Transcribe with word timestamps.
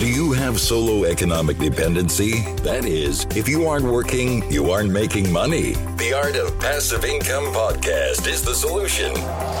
Do 0.00 0.08
you 0.08 0.32
have 0.32 0.58
solo 0.58 1.04
economic 1.04 1.58
dependency? 1.58 2.40
That 2.62 2.86
is, 2.86 3.26
if 3.36 3.46
you 3.46 3.66
aren't 3.66 3.84
working, 3.84 4.50
you 4.50 4.70
aren't 4.70 4.90
making 4.90 5.30
money. 5.30 5.74
The 5.98 6.14
Art 6.14 6.36
of 6.36 6.58
Passive 6.58 7.04
Income 7.04 7.52
podcast 7.52 8.26
is 8.26 8.42
the 8.42 8.54
solution. 8.54 9.12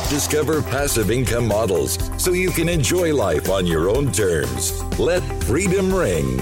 Discover 0.08 0.62
passive 0.62 1.10
income 1.10 1.46
models 1.46 1.98
so 2.16 2.32
you 2.32 2.48
can 2.52 2.70
enjoy 2.70 3.14
life 3.14 3.50
on 3.50 3.66
your 3.66 3.90
own 3.90 4.12
terms. 4.12 4.82
Let 4.98 5.20
freedom 5.44 5.94
ring. 5.94 6.38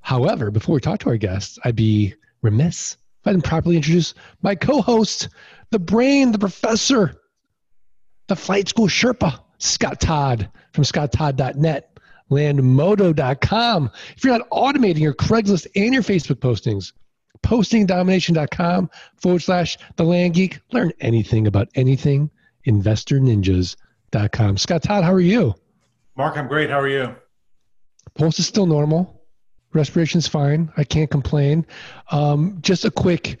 However, 0.00 0.50
before 0.50 0.74
we 0.74 0.80
talk 0.80 1.00
to 1.00 1.08
our 1.10 1.16
guests, 1.16 1.58
I'd 1.64 1.76
be 1.76 2.14
remiss 2.42 2.96
if 3.20 3.26
I 3.26 3.32
didn't 3.32 3.44
properly 3.44 3.76
introduce 3.76 4.14
my 4.42 4.54
co 4.54 4.80
host, 4.80 5.28
the 5.70 5.78
brain, 5.78 6.30
the 6.30 6.38
professor, 6.38 7.16
the 8.28 8.36
flight 8.36 8.68
school 8.68 8.86
Sherpa, 8.86 9.40
Scott 9.58 10.00
Todd 10.00 10.48
from 10.72 10.84
scotttodd.net, 10.84 11.98
landmodo.com. 12.30 13.90
If 14.16 14.24
you're 14.24 14.38
not 14.38 14.48
automating 14.50 15.00
your 15.00 15.14
Craigslist 15.14 15.66
and 15.74 15.92
your 15.92 16.02
Facebook 16.02 16.36
postings, 16.36 16.92
postingdomination.com 17.42 18.90
forward 19.16 19.42
slash 19.42 19.78
the 19.96 20.04
land 20.04 20.34
geek. 20.34 20.60
Learn 20.72 20.92
anything 21.00 21.46
about 21.46 21.68
anything. 21.74 22.30
InvestorNinjas.com. 22.66 24.56
Scott 24.56 24.82
Todd, 24.82 25.04
how 25.04 25.12
are 25.12 25.20
you? 25.20 25.54
Mark, 26.16 26.36
I'm 26.36 26.48
great. 26.48 26.70
How 26.70 26.80
are 26.80 26.88
you? 26.88 27.14
Pulse 28.14 28.38
is 28.38 28.46
still 28.46 28.66
normal. 28.66 29.22
Respiration's 29.72 30.26
fine. 30.26 30.72
I 30.76 30.84
can't 30.84 31.10
complain. 31.10 31.66
Um, 32.10 32.58
just 32.62 32.84
a 32.84 32.90
quick 32.90 33.38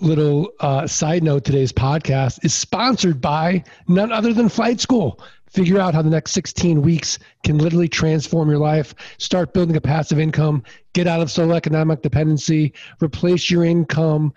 little 0.00 0.50
uh, 0.60 0.86
side 0.86 1.22
note 1.22 1.44
today's 1.44 1.72
podcast 1.72 2.44
is 2.44 2.54
sponsored 2.54 3.20
by 3.20 3.62
none 3.88 4.12
other 4.12 4.32
than 4.32 4.48
Flight 4.48 4.80
School. 4.80 5.20
Figure 5.46 5.80
out 5.80 5.94
how 5.94 6.02
the 6.02 6.10
next 6.10 6.32
16 6.32 6.80
weeks 6.80 7.18
can 7.44 7.58
literally 7.58 7.88
transform 7.88 8.48
your 8.48 8.58
life. 8.58 8.94
Start 9.18 9.52
building 9.52 9.76
a 9.76 9.80
passive 9.80 10.20
income, 10.20 10.62
get 10.92 11.06
out 11.06 11.20
of 11.20 11.30
solo 11.30 11.54
economic 11.54 12.02
dependency, 12.02 12.72
replace 13.02 13.50
your 13.50 13.64
income, 13.64 14.32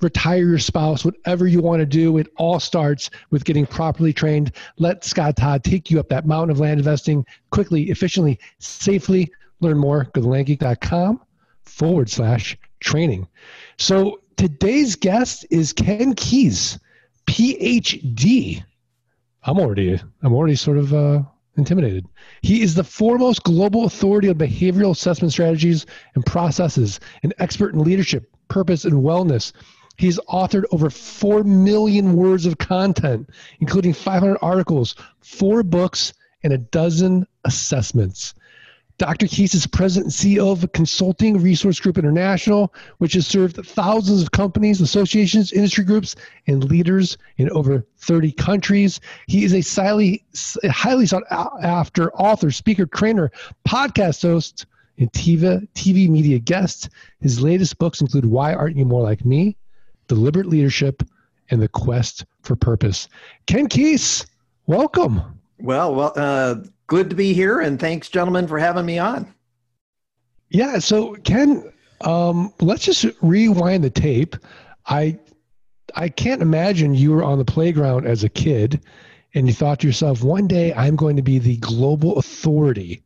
retire 0.00 0.48
your 0.48 0.58
spouse, 0.58 1.04
whatever 1.04 1.46
you 1.46 1.60
want 1.60 1.80
to 1.80 1.86
do. 1.86 2.16
It 2.18 2.28
all 2.36 2.60
starts 2.60 3.10
with 3.30 3.44
getting 3.44 3.66
properly 3.66 4.12
trained. 4.12 4.52
Let 4.78 5.04
Scott 5.04 5.36
Todd 5.36 5.64
take 5.64 5.90
you 5.90 5.98
up 5.98 6.08
that 6.08 6.26
mountain 6.26 6.50
of 6.50 6.60
land 6.60 6.78
investing 6.78 7.26
quickly, 7.50 7.90
efficiently, 7.90 8.38
safely. 8.58 9.30
Learn 9.60 9.78
more. 9.78 10.04
Go 10.12 10.22
to 10.22 10.28
landgeek.com 10.28 11.20
forward 11.64 12.10
slash 12.10 12.56
training. 12.80 13.26
So 13.78 14.21
today's 14.36 14.96
guest 14.96 15.46
is 15.50 15.72
Ken 15.72 16.14
Keis, 16.14 16.78
PhD 17.26 18.64
I'm 19.44 19.58
already 19.58 20.00
I'm 20.22 20.34
already 20.34 20.54
sort 20.54 20.78
of 20.78 20.94
uh, 20.94 21.22
intimidated. 21.56 22.06
He 22.42 22.62
is 22.62 22.74
the 22.74 22.84
foremost 22.84 23.42
global 23.42 23.84
authority 23.84 24.28
on 24.28 24.36
behavioral 24.36 24.92
assessment 24.92 25.32
strategies 25.32 25.84
and 26.14 26.24
processes, 26.24 27.00
an 27.22 27.32
expert 27.38 27.74
in 27.74 27.80
leadership, 27.80 28.30
purpose, 28.48 28.84
and 28.84 29.02
wellness. 29.02 29.52
He's 29.96 30.18
authored 30.28 30.64
over 30.70 30.90
4 30.90 31.44
million 31.44 32.16
words 32.16 32.46
of 32.46 32.58
content, 32.58 33.28
including 33.60 33.92
500 33.92 34.38
articles, 34.40 34.94
four 35.20 35.62
books, 35.62 36.14
and 36.44 36.52
a 36.52 36.58
dozen 36.58 37.26
assessments. 37.44 38.34
Dr. 38.98 39.26
Keis 39.26 39.54
is 39.54 39.66
president 39.66 40.06
and 40.06 40.36
CEO 40.36 40.52
of 40.52 40.70
Consulting 40.72 41.40
Resource 41.40 41.80
Group 41.80 41.98
International, 41.98 42.72
which 42.98 43.14
has 43.14 43.26
served 43.26 43.56
thousands 43.66 44.22
of 44.22 44.30
companies, 44.30 44.80
associations, 44.80 45.52
industry 45.52 45.84
groups, 45.84 46.14
and 46.46 46.64
leaders 46.64 47.18
in 47.38 47.50
over 47.50 47.84
30 47.98 48.32
countries. 48.32 49.00
He 49.26 49.44
is 49.44 49.54
a 49.54 49.80
highly, 49.80 50.24
highly 50.64 51.06
sought 51.06 51.24
after 51.30 52.12
author, 52.14 52.50
speaker, 52.50 52.86
trainer, 52.86 53.32
podcast 53.66 54.22
host, 54.22 54.66
and 54.98 55.10
TV, 55.12 55.66
TV 55.74 56.08
media 56.08 56.38
guest. 56.38 56.90
His 57.20 57.40
latest 57.40 57.78
books 57.78 58.00
include 58.00 58.26
Why 58.26 58.54
Aren't 58.54 58.76
You 58.76 58.84
More 58.84 59.02
Like 59.02 59.24
Me? 59.24 59.56
Deliberate 60.08 60.46
Leadership, 60.46 61.02
and 61.50 61.60
The 61.60 61.68
Quest 61.68 62.24
for 62.42 62.56
Purpose. 62.56 63.08
Ken 63.46 63.68
Keis, 63.68 64.26
welcome. 64.66 65.22
Well, 65.58 65.94
well, 65.94 66.12
uh, 66.16 66.56
good 66.92 67.08
to 67.08 67.16
be 67.16 67.32
here, 67.32 67.58
and 67.58 67.80
thanks, 67.80 68.10
gentlemen, 68.10 68.46
for 68.46 68.58
having 68.58 68.84
me 68.84 68.98
on. 68.98 69.26
Yeah. 70.50 70.78
So, 70.78 71.14
Ken, 71.24 71.72
um, 72.02 72.52
let's 72.60 72.84
just 72.84 73.06
rewind 73.22 73.82
the 73.82 73.88
tape. 73.88 74.36
I 74.84 75.18
I 75.94 76.10
can't 76.10 76.42
imagine 76.42 76.94
you 76.94 77.12
were 77.12 77.24
on 77.24 77.38
the 77.38 77.46
playground 77.46 78.06
as 78.06 78.24
a 78.24 78.28
kid 78.28 78.82
and 79.34 79.46
you 79.46 79.54
thought 79.54 79.80
to 79.80 79.86
yourself, 79.86 80.22
one 80.22 80.46
day 80.46 80.74
I'm 80.74 80.94
going 80.94 81.16
to 81.16 81.22
be 81.22 81.38
the 81.38 81.56
global 81.56 82.18
authority 82.18 83.02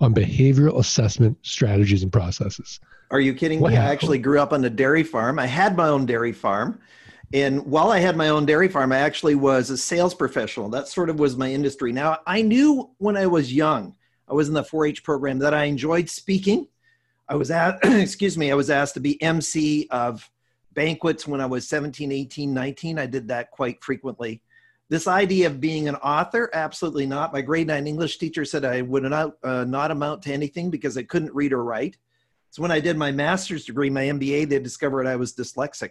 on 0.00 0.14
behavioral 0.14 0.80
assessment 0.80 1.38
strategies 1.42 2.02
and 2.02 2.12
processes. 2.12 2.80
Are 3.12 3.20
you 3.20 3.34
kidding 3.34 3.62
me? 3.62 3.76
I 3.76 3.84
actually 3.84 4.18
grew 4.18 4.40
up 4.40 4.52
on 4.52 4.64
a 4.64 4.70
dairy 4.70 5.04
farm. 5.04 5.38
I 5.38 5.46
had 5.46 5.76
my 5.76 5.86
own 5.86 6.06
dairy 6.06 6.32
farm. 6.32 6.80
And 7.32 7.66
while 7.66 7.90
I 7.90 7.98
had 7.98 8.16
my 8.16 8.28
own 8.28 8.46
dairy 8.46 8.68
farm, 8.68 8.90
I 8.90 8.98
actually 8.98 9.34
was 9.34 9.68
a 9.68 9.76
sales 9.76 10.14
professional. 10.14 10.70
That 10.70 10.88
sort 10.88 11.10
of 11.10 11.18
was 11.18 11.36
my 11.36 11.52
industry. 11.52 11.92
Now, 11.92 12.18
I 12.26 12.40
knew 12.40 12.90
when 12.98 13.16
I 13.16 13.26
was 13.26 13.52
young, 13.52 13.94
I 14.26 14.32
was 14.32 14.48
in 14.48 14.54
the 14.54 14.64
4 14.64 14.86
H 14.86 15.04
program, 15.04 15.38
that 15.40 15.52
I 15.52 15.64
enjoyed 15.64 16.08
speaking. 16.08 16.68
I 17.28 17.34
was 17.34 17.50
at, 17.50 17.78
excuse 17.84 18.38
me, 18.38 18.50
I 18.50 18.54
was 18.54 18.70
asked 18.70 18.94
to 18.94 19.00
be 19.00 19.20
MC 19.22 19.88
of 19.90 20.28
banquets 20.72 21.26
when 21.26 21.40
I 21.40 21.46
was 21.46 21.68
17, 21.68 22.12
18, 22.12 22.54
19. 22.54 22.98
I 22.98 23.06
did 23.06 23.28
that 23.28 23.50
quite 23.50 23.82
frequently. 23.84 24.42
This 24.88 25.06
idea 25.06 25.48
of 25.48 25.60
being 25.60 25.86
an 25.86 25.96
author, 25.96 26.48
absolutely 26.54 27.04
not. 27.04 27.34
My 27.34 27.42
grade 27.42 27.66
nine 27.66 27.86
English 27.86 28.16
teacher 28.16 28.46
said 28.46 28.64
I 28.64 28.80
would 28.80 29.02
not, 29.02 29.34
uh, 29.44 29.64
not 29.64 29.90
amount 29.90 30.22
to 30.22 30.32
anything 30.32 30.70
because 30.70 30.96
I 30.96 31.02
couldn't 31.02 31.34
read 31.34 31.52
or 31.52 31.62
write. 31.62 31.98
So 32.50 32.62
when 32.62 32.70
I 32.70 32.80
did 32.80 32.96
my 32.96 33.12
master's 33.12 33.66
degree, 33.66 33.90
my 33.90 34.04
MBA, 34.04 34.48
they 34.48 34.58
discovered 34.58 35.06
I 35.06 35.16
was 35.16 35.34
dyslexic. 35.34 35.90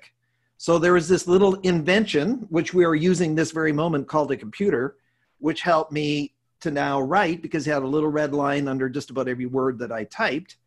So 0.57 0.79
there 0.79 0.93
was 0.93 1.07
this 1.07 1.27
little 1.27 1.55
invention, 1.61 2.47
which 2.49 2.73
we 2.73 2.83
are 2.83 2.95
using 2.95 3.35
this 3.35 3.51
very 3.51 3.71
moment, 3.71 4.07
called 4.07 4.31
a 4.31 4.37
computer, 4.37 4.97
which 5.39 5.61
helped 5.61 5.91
me 5.91 6.33
to 6.61 6.71
now 6.71 6.99
write 6.99 7.41
because 7.43 7.67
it 7.67 7.71
had 7.71 7.83
a 7.83 7.87
little 7.87 8.09
red 8.09 8.33
line 8.33 8.67
under 8.67 8.89
just 8.89 9.11
about 9.11 9.27
every 9.27 9.45
word 9.45 9.77
that 9.79 9.91
I 9.91 10.05
typed. 10.05 10.57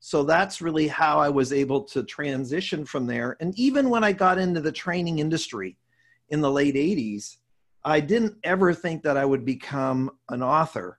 So 0.00 0.22
that's 0.22 0.60
really 0.60 0.86
how 0.86 1.18
I 1.18 1.30
was 1.30 1.52
able 1.52 1.82
to 1.84 2.02
transition 2.04 2.84
from 2.84 3.06
there. 3.06 3.36
And 3.40 3.58
even 3.58 3.88
when 3.88 4.04
I 4.04 4.12
got 4.12 4.38
into 4.38 4.60
the 4.60 4.70
training 4.70 5.18
industry 5.18 5.76
in 6.28 6.40
the 6.40 6.50
late 6.50 6.74
80s, 6.74 7.38
I 7.84 8.00
didn't 8.00 8.36
ever 8.44 8.74
think 8.74 9.02
that 9.04 9.16
I 9.16 9.24
would 9.24 9.44
become 9.44 10.10
an 10.28 10.42
author. 10.42 10.98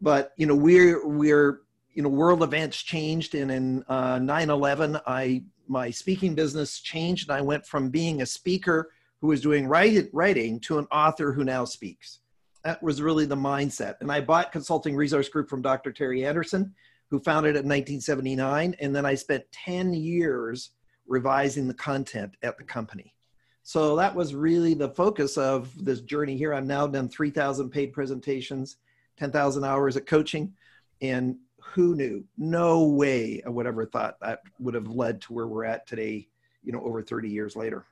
But 0.00 0.32
you 0.38 0.46
know, 0.46 0.56
we're 0.56 1.06
we're 1.06 1.60
you 1.92 2.02
know, 2.02 2.08
world 2.08 2.42
events 2.42 2.82
changed, 2.82 3.34
and 3.34 3.50
in 3.50 3.84
uh, 3.88 4.18
9/11, 4.18 5.02
I 5.06 5.42
my 5.70 5.88
speaking 5.88 6.34
business 6.34 6.80
changed 6.80 7.28
and 7.28 7.38
I 7.38 7.40
went 7.40 7.64
from 7.64 7.90
being 7.90 8.20
a 8.20 8.26
speaker 8.26 8.90
who 9.20 9.28
was 9.28 9.40
doing 9.40 9.68
writing 9.68 10.58
to 10.60 10.78
an 10.78 10.86
author 10.90 11.32
who 11.32 11.44
now 11.44 11.64
speaks. 11.64 12.18
That 12.64 12.82
was 12.82 13.00
really 13.00 13.24
the 13.24 13.36
mindset. 13.36 13.94
And 14.00 14.10
I 14.10 14.20
bought 14.20 14.50
Consulting 14.52 14.96
Resource 14.96 15.28
Group 15.28 15.48
from 15.48 15.62
Dr. 15.62 15.92
Terry 15.92 16.26
Anderson, 16.26 16.74
who 17.08 17.20
founded 17.20 17.50
it 17.50 17.64
in 17.64 17.68
1979. 17.68 18.74
And 18.80 18.94
then 18.94 19.06
I 19.06 19.14
spent 19.14 19.44
10 19.52 19.94
years 19.94 20.70
revising 21.06 21.68
the 21.68 21.74
content 21.74 22.34
at 22.42 22.58
the 22.58 22.64
company. 22.64 23.14
So 23.62 23.94
that 23.96 24.14
was 24.14 24.34
really 24.34 24.74
the 24.74 24.88
focus 24.90 25.38
of 25.38 25.72
this 25.84 26.00
journey 26.00 26.36
here. 26.36 26.52
I've 26.52 26.66
now 26.66 26.86
done 26.86 27.08
3,000 27.08 27.70
paid 27.70 27.92
presentations, 27.92 28.76
10,000 29.18 29.64
hours 29.64 29.96
of 29.96 30.06
coaching, 30.06 30.52
and 31.00 31.36
who 31.72 31.94
knew? 31.94 32.24
No 32.36 32.84
way 32.84 33.42
I 33.44 33.48
would 33.48 33.66
ever 33.66 33.86
thought 33.86 34.18
that 34.20 34.40
would 34.58 34.74
have 34.74 34.88
led 34.88 35.20
to 35.22 35.32
where 35.32 35.46
we're 35.46 35.64
at 35.64 35.86
today, 35.86 36.28
you 36.62 36.72
know, 36.72 36.82
over 36.82 37.02
30 37.02 37.28
years 37.28 37.56
later. 37.56 37.86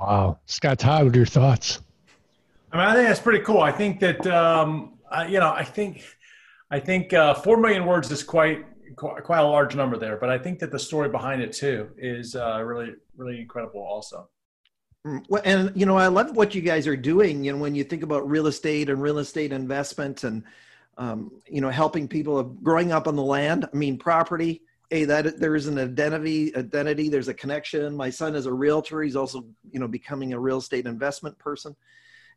Wow. 0.00 0.38
Scott 0.46 0.78
Todd, 0.78 1.04
what 1.04 1.14
are 1.14 1.18
your 1.18 1.26
thoughts? 1.26 1.80
I 2.72 2.76
mean, 2.76 2.86
I 2.86 2.94
think 2.94 3.08
that's 3.08 3.20
pretty 3.20 3.44
cool. 3.44 3.60
I 3.60 3.72
think 3.72 4.00
that, 4.00 4.26
um, 4.26 4.98
I, 5.10 5.28
you 5.28 5.38
know, 5.38 5.50
I 5.50 5.64
think, 5.64 6.04
I 6.70 6.80
think 6.80 7.12
uh, 7.12 7.34
4 7.34 7.56
million 7.58 7.86
words 7.86 8.10
is 8.10 8.22
quite, 8.22 8.66
quite, 8.96 9.22
quite 9.22 9.38
a 9.38 9.46
large 9.46 9.76
number 9.76 9.96
there, 9.96 10.16
but 10.16 10.28
I 10.28 10.38
think 10.38 10.58
that 10.58 10.72
the 10.72 10.78
story 10.78 11.08
behind 11.08 11.40
it 11.40 11.52
too 11.52 11.88
is 11.96 12.34
uh, 12.34 12.60
really, 12.62 12.94
really 13.16 13.40
incredible 13.40 13.80
also. 13.80 14.28
Mm, 15.06 15.24
well, 15.28 15.42
and 15.44 15.72
you 15.76 15.86
know, 15.86 15.96
I 15.96 16.08
love 16.08 16.36
what 16.36 16.54
you 16.54 16.60
guys 16.60 16.86
are 16.88 16.96
doing. 16.96 17.44
You 17.44 17.52
know, 17.52 17.58
when 17.58 17.76
you 17.76 17.84
think 17.84 18.02
about 18.02 18.28
real 18.28 18.48
estate 18.48 18.90
and 18.90 19.00
real 19.00 19.18
estate 19.18 19.52
investment 19.52 20.24
and 20.24 20.42
um, 20.98 21.30
you 21.46 21.60
know, 21.60 21.70
helping 21.70 22.08
people 22.08 22.38
of 22.38 22.62
growing 22.62 22.92
up 22.92 23.06
on 23.06 23.16
the 23.16 23.22
land. 23.22 23.68
I 23.72 23.76
mean, 23.76 23.98
property 23.98 24.62
hey 24.90 25.04
that 25.04 25.40
there 25.40 25.56
is 25.56 25.66
an 25.66 25.78
identity 25.78 26.54
identity 26.56 27.08
there's 27.08 27.28
a 27.28 27.34
connection. 27.34 27.96
My 27.96 28.10
son 28.10 28.34
is 28.34 28.46
a 28.46 28.52
realtor. 28.52 29.02
He's 29.02 29.16
also 29.16 29.44
you 29.70 29.80
know 29.80 29.88
becoming 29.88 30.32
a 30.32 30.38
real 30.38 30.58
estate 30.58 30.86
investment 30.86 31.38
person 31.38 31.74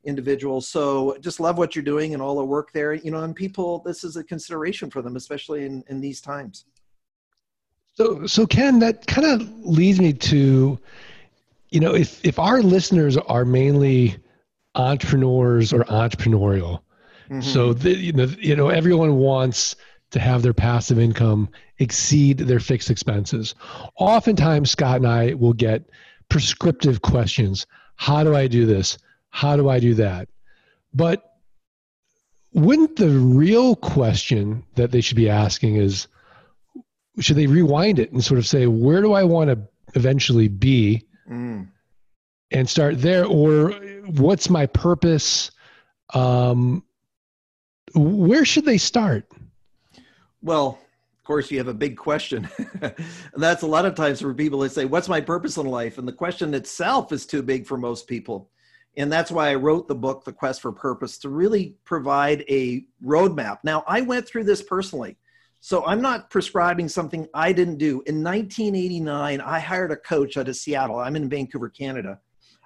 individual. 0.06 0.62
So 0.62 1.18
just 1.20 1.42
love 1.42 1.58
what 1.58 1.76
you're 1.76 1.84
doing 1.84 2.14
and 2.14 2.24
all 2.24 2.38
the 2.38 2.46
work 2.46 2.72
there. 2.72 2.94
You 2.94 3.12
know 3.12 3.22
and 3.22 3.36
people 3.36 3.84
this 3.86 4.04
is 4.04 4.16
a 4.16 4.24
consideration 4.24 4.90
for 4.90 5.02
them 5.02 5.16
especially 5.16 5.66
in, 5.66 5.84
in 5.88 6.02
these 6.02 6.22
times. 6.22 6.66
So 7.94 8.26
so 8.26 8.48
ken 8.48 8.80
that 8.80 9.06
kind 9.08 9.28
of 9.28 9.48
leads 9.60 10.00
me 10.00 10.14
to 10.14 10.80
you 11.70 11.80
know 11.80 11.94
if 11.94 12.24
if 12.26 12.40
our 12.40 12.62
listeners 12.62 13.18
are 13.18 13.46
mainly 13.46 14.18
entrepreneurs 14.76 15.74
or 15.74 15.84
entrepreneurial 15.86 16.82
mm-hmm. 17.30 17.42
so 17.42 17.74
the, 17.74 17.96
you 17.96 18.12
know 18.12 18.28
you 18.40 18.56
know 18.56 18.70
everyone 18.70 19.16
wants 19.16 19.76
to 20.12 20.20
have 20.20 20.42
their 20.42 20.54
passive 20.54 21.00
income 21.00 21.50
exceed 21.78 22.40
their 22.40 22.60
fixed 22.60 22.90
expenses. 22.90 23.56
Oftentimes, 23.98 24.72
Scott 24.72 24.98
and 24.98 25.08
I 25.08 25.34
will 25.36 25.54
get 25.54 25.90
prescriptive 26.30 27.02
questions 27.02 27.66
How 27.96 28.24
do 28.24 28.36
I 28.36 28.48
do 28.48 28.66
this? 28.66 28.98
How 29.30 29.56
do 29.56 29.70
I 29.70 29.80
do 29.80 29.94
that? 29.96 30.30
But 30.94 31.36
wouldn't 32.54 32.96
the 32.96 33.10
real 33.10 33.76
question 33.76 34.64
that 34.76 34.92
they 34.92 35.02
should 35.02 35.18
be 35.18 35.30
asking 35.30 35.76
is 35.76 36.08
should 37.20 37.36
they 37.36 37.48
rewind 37.48 38.00
it 38.00 38.12
and 38.12 38.24
sort 38.24 38.40
of 38.40 38.48
say, 38.48 38.66
where 38.66 39.02
do 39.02 39.14
I 39.14 39.24
want 39.24 39.50
to 39.50 39.60
eventually 39.96 40.48
be? 40.48 41.06
Mm. 41.30 41.68
And 42.52 42.68
start 42.68 43.00
there, 43.00 43.26
or 43.26 43.72
what's 44.08 44.50
my 44.50 44.66
purpose? 44.66 45.52
Um, 46.16 46.84
where 47.96 48.46
should 48.46 48.66
they 48.66 48.78
start? 48.78 49.26
Well, 50.42 50.80
of 51.18 51.24
course, 51.24 51.52
you 51.52 51.58
have 51.58 51.68
a 51.68 51.74
big 51.74 51.98
question. 51.98 52.50
and 52.82 52.94
that's 53.36 53.64
a 53.64 53.68
lot 53.68 53.86
of 53.86 53.96
times 53.96 54.22
for 54.22 54.34
people 54.34 54.60
that 54.60 54.72
say, 54.72 54.86
What's 54.86 55.10
my 55.10 55.22
purpose 55.22 55.58
in 55.58 55.66
life? 55.66 55.98
And 55.98 56.08
the 56.08 56.14
question 56.14 56.54
itself 56.54 57.12
is 57.12 57.26
too 57.26 57.42
big 57.42 57.68
for 57.68 57.78
most 57.78 58.08
people. 58.08 58.50
And 58.98 59.12
that's 59.12 59.32
why 59.32 59.50
I 59.50 59.56
wrote 59.56 59.88
the 59.88 59.96
book, 59.96 60.26
The 60.26 60.34
Quest 60.34 60.62
for 60.62 60.72
Purpose, 60.72 61.18
to 61.20 61.30
really 61.30 61.76
provide 61.86 62.44
a 62.50 62.86
roadmap. 63.06 63.60
Now, 63.64 63.84
I 63.88 64.02
went 64.02 64.28
through 64.28 64.46
this 64.46 64.62
personally. 64.62 65.18
So 65.62 65.86
I'm 65.86 66.02
not 66.02 66.30
prescribing 66.30 66.88
something 66.88 67.28
I 67.34 67.52
didn't 67.52 67.78
do. 67.78 68.02
In 68.08 68.24
1989, 68.24 69.42
I 69.42 69.60
hired 69.60 69.92
a 69.92 69.98
coach 69.98 70.38
out 70.38 70.48
of 70.48 70.56
Seattle. 70.56 71.00
I'm 71.00 71.18
in 71.18 71.30
Vancouver, 71.30 71.70
Canada. 71.70 72.20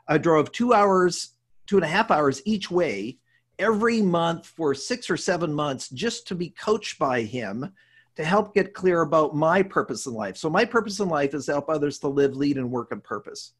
I 0.08 0.18
drove 0.18 0.52
two 0.52 0.74
hours, 0.74 1.32
two 1.66 1.78
and 1.78 1.86
a 1.86 1.88
half 1.88 2.12
hours 2.12 2.42
each 2.46 2.70
way 2.70 3.18
every 3.64 4.02
month 4.02 4.46
for 4.46 4.76
six 4.76 5.10
or 5.10 5.16
seven 5.16 5.54
months 5.54 5.90
just 5.90 6.28
to 6.28 6.36
be 6.36 6.50
coached 6.50 7.00
by 7.00 7.22
him 7.22 7.72
to 8.16 8.24
help 8.24 8.54
get 8.54 8.74
clear 8.74 9.02
about 9.02 9.36
my 9.36 9.64
purpose 9.64 10.06
in 10.06 10.14
life. 10.14 10.38
So, 10.38 10.50
my 10.50 10.66
purpose 10.66 11.00
in 11.00 11.08
life 11.08 11.34
is 11.34 11.46
to 11.46 11.54
help 11.54 11.70
others 11.70 11.98
to 12.00 12.10
live, 12.10 12.36
lead, 12.36 12.58
and 12.58 12.70
work 12.70 12.92
on 12.92 13.02
purpose. 13.02 13.54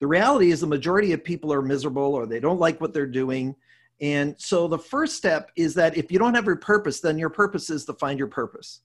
The 0.00 0.06
reality 0.06 0.50
is, 0.50 0.60
the 0.60 0.66
majority 0.66 1.12
of 1.12 1.22
people 1.22 1.52
are 1.52 1.62
miserable 1.62 2.14
or 2.14 2.26
they 2.26 2.40
don't 2.40 2.58
like 2.58 2.80
what 2.80 2.92
they're 2.92 3.06
doing. 3.06 3.54
And 4.00 4.34
so, 4.38 4.66
the 4.66 4.78
first 4.78 5.16
step 5.16 5.52
is 5.56 5.72
that 5.74 5.96
if 5.96 6.10
you 6.10 6.18
don't 6.18 6.34
have 6.34 6.46
your 6.46 6.56
purpose, 6.56 7.00
then 7.00 7.16
your 7.16 7.30
purpose 7.30 7.70
is 7.70 7.84
to 7.86 7.94
find 7.94 8.18
your 8.18 8.28
purpose. 8.28 8.80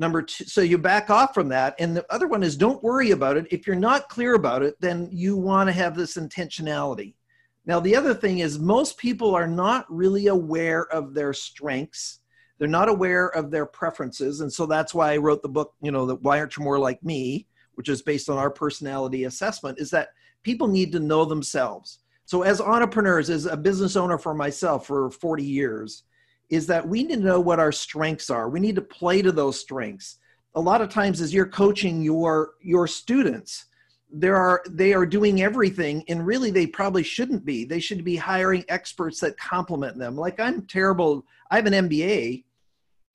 Number 0.00 0.22
two, 0.22 0.44
so 0.44 0.60
you 0.60 0.78
back 0.78 1.10
off 1.10 1.34
from 1.34 1.48
that. 1.48 1.74
And 1.80 1.96
the 1.96 2.06
other 2.12 2.28
one 2.28 2.44
is 2.44 2.56
don't 2.56 2.82
worry 2.84 3.10
about 3.10 3.36
it. 3.36 3.46
If 3.50 3.66
you're 3.66 3.74
not 3.74 4.08
clear 4.08 4.34
about 4.34 4.62
it, 4.62 4.76
then 4.80 5.08
you 5.10 5.36
want 5.36 5.68
to 5.68 5.72
have 5.72 5.96
this 5.96 6.16
intentionality. 6.16 7.14
Now, 7.68 7.80
the 7.80 7.94
other 7.94 8.14
thing 8.14 8.38
is, 8.38 8.58
most 8.58 8.96
people 8.96 9.34
are 9.34 9.46
not 9.46 9.84
really 9.90 10.28
aware 10.28 10.86
of 10.90 11.12
their 11.12 11.34
strengths. 11.34 12.20
They're 12.58 12.66
not 12.66 12.88
aware 12.88 13.28
of 13.28 13.50
their 13.50 13.66
preferences. 13.66 14.40
And 14.40 14.50
so 14.50 14.64
that's 14.64 14.94
why 14.94 15.12
I 15.12 15.18
wrote 15.18 15.42
the 15.42 15.50
book, 15.50 15.74
you 15.82 15.92
know, 15.92 16.06
Why 16.22 16.38
Aren't 16.38 16.56
You 16.56 16.64
More 16.64 16.78
Like 16.78 17.04
Me, 17.04 17.46
which 17.74 17.90
is 17.90 18.00
based 18.00 18.30
on 18.30 18.38
our 18.38 18.50
personality 18.50 19.24
assessment, 19.24 19.78
is 19.78 19.90
that 19.90 20.08
people 20.42 20.66
need 20.66 20.92
to 20.92 20.98
know 20.98 21.26
themselves. 21.26 21.98
So, 22.24 22.40
as 22.42 22.62
entrepreneurs, 22.62 23.28
as 23.28 23.44
a 23.44 23.56
business 23.56 23.96
owner 23.96 24.16
for 24.16 24.34
myself 24.34 24.86
for 24.86 25.10
40 25.10 25.44
years, 25.44 26.04
is 26.48 26.66
that 26.68 26.88
we 26.88 27.04
need 27.04 27.16
to 27.16 27.20
know 27.20 27.40
what 27.40 27.60
our 27.60 27.72
strengths 27.72 28.30
are. 28.30 28.48
We 28.48 28.60
need 28.60 28.76
to 28.76 28.82
play 28.82 29.20
to 29.20 29.30
those 29.30 29.60
strengths. 29.60 30.18
A 30.54 30.60
lot 30.60 30.80
of 30.80 30.88
times, 30.88 31.20
as 31.20 31.34
you're 31.34 31.46
coaching 31.46 32.00
your 32.00 32.52
your 32.62 32.86
students, 32.86 33.66
there 34.10 34.36
are 34.36 34.62
they 34.70 34.94
are 34.94 35.04
doing 35.04 35.42
everything 35.42 36.02
and 36.08 36.26
really 36.26 36.50
they 36.50 36.66
probably 36.66 37.02
shouldn't 37.02 37.44
be. 37.44 37.64
They 37.64 37.80
should 37.80 38.04
be 38.04 38.16
hiring 38.16 38.64
experts 38.68 39.20
that 39.20 39.36
complement 39.36 39.98
them. 39.98 40.16
Like 40.16 40.40
i'm 40.40 40.62
terrible 40.62 41.24
i 41.50 41.56
have 41.56 41.66
an 41.66 41.88
mba 41.88 42.44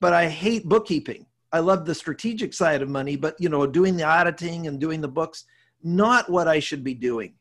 but 0.00 0.12
i 0.12 0.28
hate 0.28 0.68
bookkeeping. 0.68 1.26
I 1.52 1.60
love 1.60 1.84
the 1.84 1.94
strategic 1.94 2.52
side 2.54 2.82
of 2.82 2.88
money 2.88 3.16
but 3.16 3.36
you 3.40 3.48
know 3.48 3.66
doing 3.66 3.96
the 3.96 4.04
auditing 4.04 4.66
and 4.66 4.80
doing 4.80 5.00
the 5.00 5.08
books 5.08 5.44
not 5.82 6.30
what 6.30 6.48
i 6.48 6.60
should 6.60 6.84
be 6.84 6.94
doing. 6.94 7.34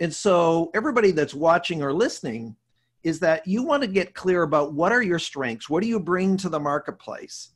And 0.00 0.14
so 0.14 0.70
everybody 0.74 1.10
that's 1.10 1.34
watching 1.34 1.82
or 1.82 1.92
listening 1.92 2.56
is 3.04 3.18
that 3.20 3.46
you 3.46 3.62
want 3.62 3.82
to 3.82 3.88
get 3.88 4.14
clear 4.14 4.42
about 4.42 4.72
what 4.74 4.92
are 4.92 5.02
your 5.02 5.18
strengths? 5.18 5.68
What 5.68 5.82
do 5.82 5.88
you 5.88 5.98
bring 5.98 6.36
to 6.38 6.48
the 6.48 6.60
marketplace 6.60 7.50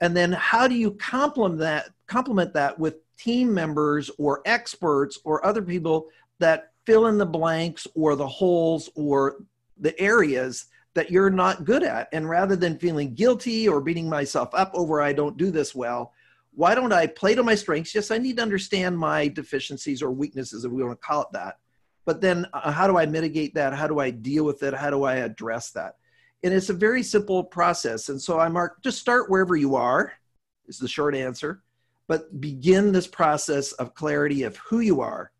and 0.00 0.16
then 0.16 0.32
how 0.32 0.66
do 0.66 0.74
you 0.74 0.92
complement 0.92 1.58
that 1.60 1.90
complement 2.06 2.52
that 2.54 2.78
with 2.78 2.96
team 3.16 3.52
members 3.52 4.10
or 4.18 4.42
experts 4.46 5.18
or 5.24 5.44
other 5.44 5.62
people 5.62 6.08
that 6.38 6.72
fill 6.86 7.06
in 7.06 7.18
the 7.18 7.26
blanks 7.26 7.86
or 7.94 8.16
the 8.16 8.26
holes 8.26 8.90
or 8.94 9.44
the 9.78 9.98
areas 10.00 10.66
that 10.94 11.10
you're 11.10 11.30
not 11.30 11.64
good 11.64 11.82
at. 11.82 12.08
And 12.12 12.28
rather 12.28 12.56
than 12.56 12.78
feeling 12.78 13.14
guilty 13.14 13.68
or 13.68 13.80
beating 13.80 14.08
myself 14.08 14.48
up 14.54 14.72
over 14.74 15.00
I 15.00 15.12
don't 15.12 15.36
do 15.36 15.50
this 15.50 15.74
well, 15.74 16.12
why 16.52 16.74
don't 16.74 16.92
I 16.92 17.06
play 17.06 17.34
to 17.34 17.42
my 17.42 17.54
strengths? 17.54 17.94
Yes, 17.94 18.10
I 18.10 18.18
need 18.18 18.36
to 18.38 18.42
understand 18.42 18.98
my 18.98 19.28
deficiencies 19.28 20.02
or 20.02 20.10
weaknesses, 20.10 20.64
if 20.64 20.72
we 20.72 20.82
want 20.82 21.00
to 21.00 21.06
call 21.06 21.22
it 21.22 21.28
that. 21.32 21.58
But 22.06 22.20
then 22.20 22.46
uh, 22.52 22.72
how 22.72 22.88
do 22.88 22.98
I 22.98 23.06
mitigate 23.06 23.54
that? 23.54 23.72
How 23.72 23.86
do 23.86 24.00
I 24.00 24.10
deal 24.10 24.44
with 24.44 24.62
it? 24.62 24.74
How 24.74 24.90
do 24.90 25.04
I 25.04 25.16
address 25.16 25.70
that? 25.72 25.94
And 26.42 26.54
it's 26.54 26.70
a 26.70 26.74
very 26.74 27.02
simple 27.02 27.44
process. 27.44 28.08
And 28.08 28.20
so 28.20 28.40
I 28.40 28.48
mark 28.48 28.82
just 28.82 28.98
start 28.98 29.30
wherever 29.30 29.56
you 29.56 29.76
are, 29.76 30.12
is 30.66 30.78
the 30.78 30.88
short 30.88 31.14
answer 31.14 31.62
but 32.10 32.40
begin 32.40 32.90
this 32.90 33.06
process 33.06 33.70
of 33.74 33.94
clarity 33.94 34.42
of 34.42 34.56
who 34.56 34.80
you 34.80 35.00
are. 35.00 35.30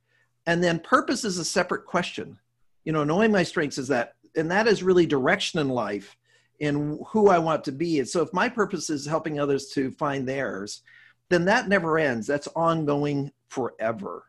And 0.46 0.62
then 0.62 0.78
purpose 0.78 1.24
is 1.24 1.36
a 1.36 1.44
separate 1.44 1.84
question. 1.84 2.38
You 2.84 2.92
know, 2.92 3.02
knowing 3.02 3.32
my 3.32 3.42
strengths 3.42 3.76
is 3.76 3.88
that, 3.88 4.14
and 4.36 4.48
that 4.52 4.68
is 4.68 4.80
really 4.80 5.04
direction 5.04 5.58
in 5.58 5.68
life 5.68 6.16
in 6.60 6.96
who 7.08 7.28
I 7.28 7.40
want 7.40 7.64
to 7.64 7.72
be. 7.72 7.98
And 7.98 8.08
so 8.08 8.22
if 8.22 8.32
my 8.32 8.48
purpose 8.48 8.88
is 8.88 9.04
helping 9.04 9.40
others 9.40 9.66
to 9.70 9.90
find 9.90 10.28
theirs, 10.28 10.82
then 11.28 11.44
that 11.46 11.68
never 11.68 11.98
ends. 11.98 12.24
That's 12.24 12.46
ongoing 12.54 13.32
forever. 13.48 14.26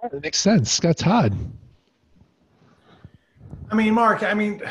That 0.00 0.22
makes 0.22 0.38
sense. 0.38 0.70
Scott 0.70 0.96
Todd. 0.96 1.36
I 3.70 3.74
mean, 3.74 3.94
Mark, 3.94 4.22
I 4.22 4.34
mean, 4.34 4.62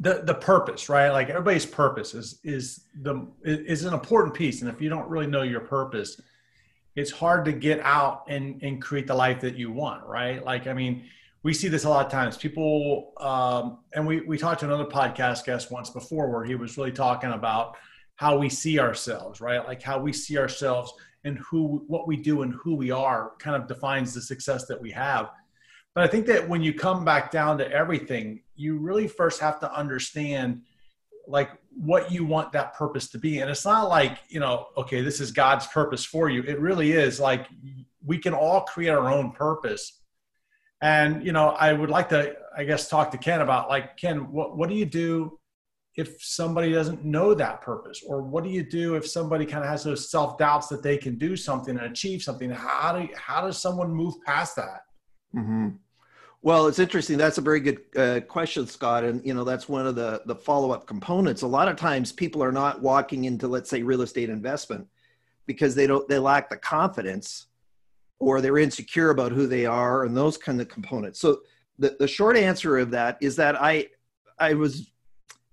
the 0.00 0.22
the 0.24 0.34
purpose, 0.34 0.88
right? 0.88 1.10
Like 1.10 1.30
everybody's 1.30 1.66
purpose 1.66 2.14
is 2.14 2.40
is 2.44 2.84
the 3.00 3.26
is 3.44 3.84
an 3.84 3.94
important 3.94 4.34
piece, 4.34 4.60
and 4.60 4.70
if 4.70 4.80
you 4.80 4.88
don't 4.88 5.08
really 5.08 5.26
know 5.26 5.42
your 5.42 5.60
purpose, 5.60 6.20
it's 6.96 7.10
hard 7.10 7.44
to 7.46 7.52
get 7.52 7.80
out 7.80 8.24
and 8.28 8.62
and 8.62 8.82
create 8.82 9.06
the 9.06 9.14
life 9.14 9.40
that 9.40 9.56
you 9.56 9.70
want, 9.70 10.04
right? 10.04 10.44
Like 10.44 10.66
I 10.66 10.72
mean, 10.72 11.04
we 11.42 11.54
see 11.54 11.68
this 11.68 11.84
a 11.84 11.88
lot 11.88 12.04
of 12.04 12.12
times. 12.12 12.36
People, 12.36 13.12
um, 13.18 13.78
and 13.94 14.06
we 14.06 14.20
we 14.20 14.36
talked 14.36 14.60
to 14.60 14.66
another 14.66 14.86
podcast 14.86 15.44
guest 15.44 15.70
once 15.70 15.88
before 15.90 16.30
where 16.30 16.44
he 16.44 16.54
was 16.54 16.76
really 16.76 16.92
talking 16.92 17.30
about 17.30 17.76
how 18.16 18.36
we 18.36 18.48
see 18.48 18.78
ourselves, 18.78 19.40
right? 19.40 19.64
Like 19.66 19.82
how 19.82 20.00
we 20.00 20.12
see 20.12 20.36
ourselves 20.36 20.92
and 21.24 21.38
who 21.38 21.84
what 21.86 22.06
we 22.06 22.16
do 22.16 22.42
and 22.42 22.52
who 22.54 22.74
we 22.74 22.90
are 22.90 23.32
kind 23.38 23.56
of 23.56 23.68
defines 23.68 24.12
the 24.12 24.20
success 24.20 24.66
that 24.66 24.80
we 24.80 24.90
have 24.90 25.30
but 25.94 26.04
I 26.04 26.06
think 26.06 26.26
that 26.26 26.48
when 26.48 26.62
you 26.62 26.72
come 26.72 27.04
back 27.04 27.30
down 27.30 27.58
to 27.58 27.70
everything, 27.70 28.40
you 28.54 28.78
really 28.78 29.08
first 29.08 29.40
have 29.40 29.60
to 29.60 29.74
understand 29.74 30.62
like 31.28 31.50
what 31.70 32.10
you 32.10 32.24
want 32.24 32.52
that 32.52 32.74
purpose 32.74 33.08
to 33.10 33.18
be. 33.18 33.40
And 33.40 33.50
it's 33.50 33.64
not 33.64 33.88
like, 33.88 34.18
you 34.28 34.40
know, 34.40 34.68
okay, 34.76 35.02
this 35.02 35.20
is 35.20 35.30
God's 35.30 35.66
purpose 35.66 36.04
for 36.04 36.28
you. 36.28 36.42
It 36.42 36.58
really 36.60 36.92
is 36.92 37.20
like 37.20 37.46
we 38.04 38.18
can 38.18 38.34
all 38.34 38.62
create 38.62 38.90
our 38.90 39.10
own 39.10 39.32
purpose. 39.32 40.00
And, 40.80 41.24
you 41.24 41.32
know, 41.32 41.50
I 41.50 41.72
would 41.72 41.90
like 41.90 42.08
to, 42.08 42.34
I 42.56 42.64
guess, 42.64 42.88
talk 42.88 43.10
to 43.12 43.18
Ken 43.18 43.40
about 43.40 43.68
like, 43.68 43.96
Ken, 43.96 44.32
what, 44.32 44.56
what 44.56 44.68
do 44.68 44.74
you 44.74 44.84
do 44.84 45.38
if 45.94 46.22
somebody 46.22 46.72
doesn't 46.72 47.04
know 47.04 47.34
that 47.34 47.60
purpose? 47.60 48.02
Or 48.04 48.22
what 48.22 48.42
do 48.42 48.50
you 48.50 48.64
do 48.64 48.96
if 48.96 49.06
somebody 49.06 49.46
kind 49.46 49.62
of 49.62 49.70
has 49.70 49.84
those 49.84 50.10
self 50.10 50.38
doubts 50.38 50.66
that 50.68 50.82
they 50.82 50.96
can 50.96 51.18
do 51.18 51.36
something 51.36 51.76
and 51.76 51.86
achieve 51.86 52.22
something? 52.22 52.50
How 52.50 52.98
do, 52.98 53.08
how 53.14 53.42
does 53.42 53.58
someone 53.58 53.92
move 53.92 54.14
past 54.26 54.56
that? 54.56 54.80
Mm-hmm. 55.34 55.68
Well, 56.44 56.66
it's 56.66 56.80
interesting. 56.80 57.18
That's 57.18 57.38
a 57.38 57.42
very 57.42 57.60
good 57.60 57.80
uh, 57.96 58.20
question, 58.20 58.66
Scott. 58.66 59.04
And 59.04 59.24
you 59.24 59.32
know, 59.32 59.44
that's 59.44 59.68
one 59.68 59.86
of 59.86 59.94
the 59.94 60.22
the 60.26 60.34
follow 60.34 60.72
up 60.72 60.86
components. 60.86 61.42
A 61.42 61.46
lot 61.46 61.68
of 61.68 61.76
times, 61.76 62.10
people 62.10 62.42
are 62.42 62.52
not 62.52 62.82
walking 62.82 63.24
into, 63.24 63.46
let's 63.46 63.70
say, 63.70 63.82
real 63.82 64.02
estate 64.02 64.28
investment 64.28 64.86
because 65.46 65.74
they 65.74 65.86
don't 65.86 66.08
they 66.08 66.18
lack 66.18 66.50
the 66.50 66.56
confidence, 66.56 67.46
or 68.18 68.40
they're 68.40 68.58
insecure 68.58 69.10
about 69.10 69.30
who 69.30 69.46
they 69.46 69.66
are, 69.66 70.04
and 70.04 70.16
those 70.16 70.36
kind 70.36 70.60
of 70.60 70.68
components. 70.68 71.20
So 71.20 71.42
the 71.78 71.96
the 72.00 72.08
short 72.08 72.36
answer 72.36 72.76
of 72.78 72.90
that 72.90 73.18
is 73.20 73.36
that 73.36 73.60
I 73.60 73.86
I 74.38 74.54
was 74.54 74.90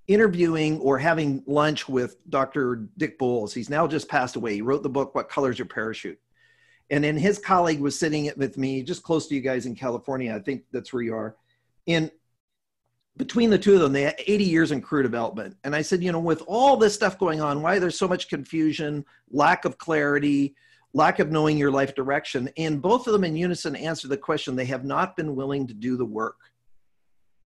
interviewing 0.08 0.80
or 0.80 0.98
having 0.98 1.44
lunch 1.46 1.88
with 1.88 2.18
Dr. 2.32 2.88
Dick 2.98 3.20
Bolles. 3.20 3.54
He's 3.54 3.70
now 3.70 3.86
just 3.86 4.10
passed 4.10 4.36
away. 4.36 4.56
He 4.56 4.64
wrote 4.64 4.82
the 4.82 4.90
book, 4.90 5.14
What 5.14 5.30
Color's 5.30 5.60
Your 5.60 5.68
Parachute? 5.68 6.20
And 6.92 7.04
then 7.04 7.18
his 7.18 7.38
colleague 7.38 7.80
was 7.80 7.98
sitting 7.98 8.32
with 8.38 8.58
me 8.58 8.82
just 8.82 9.04
close 9.04 9.28
to 9.28 9.36
you 9.36 9.42
guys 9.42 9.66
in 9.66 9.76
California. 9.76 10.36
I 10.36 10.40
think 10.40 10.64
that's 10.72 10.92
where 10.92 11.04
you 11.04 11.14
are. 11.14 11.36
And 11.88 12.12
between 13.18 13.50
the 13.50 13.60
two 13.60 13.76
of 13.76 13.82
them, 13.82 13.94
they 13.94 14.04
had 14.04 14.16
80 14.26 14.44
years 14.46 14.72
in 14.72 14.82
career 14.82 15.04
development. 15.04 15.56
And 15.64 15.76
I 15.76 15.82
said, 15.82 16.02
you 16.02 16.12
know, 16.12 16.20
with 16.20 16.42
all 16.48 16.78
this 16.78 16.96
stuff 16.96 17.20
going 17.20 17.42
on, 17.42 17.62
why 17.62 17.78
there's 17.78 18.00
so 18.00 18.08
much 18.08 18.30
confusion, 18.30 19.06
lack 19.30 19.66
of 19.66 19.78
clarity, 19.78 20.56
lack 20.94 21.20
of 21.20 21.32
knowing 21.32 21.58
your 21.58 21.70
life 21.70 21.94
direction. 21.94 22.50
And 22.58 22.82
both 22.82 23.08
of 23.08 23.14
them 23.14 23.24
in 23.24 23.36
unison 23.36 23.76
answered 23.76 24.10
the 24.10 24.18
question 24.18 24.56
they 24.56 24.66
have 24.66 24.86
not 24.86 25.16
been 25.16 25.36
willing 25.36 25.68
to 25.68 25.74
do 25.74 25.98
the 25.98 26.06
work. 26.06 26.38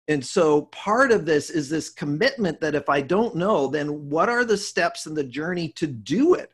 And 0.08 0.24
so 0.24 0.64
part 0.64 1.12
of 1.12 1.26
this 1.26 1.50
is 1.50 1.70
this 1.70 1.90
commitment 1.90 2.60
that 2.62 2.76
if 2.76 2.90
I 2.90 3.02
don't 3.02 3.36
know, 3.36 3.68
then 3.68 4.10
what 4.10 4.30
are 4.30 4.46
the 4.46 4.58
steps 4.58 5.06
in 5.06 5.14
the 5.14 5.24
journey 5.24 5.70
to 5.70 5.88
do 5.88 6.34
it? 6.34 6.52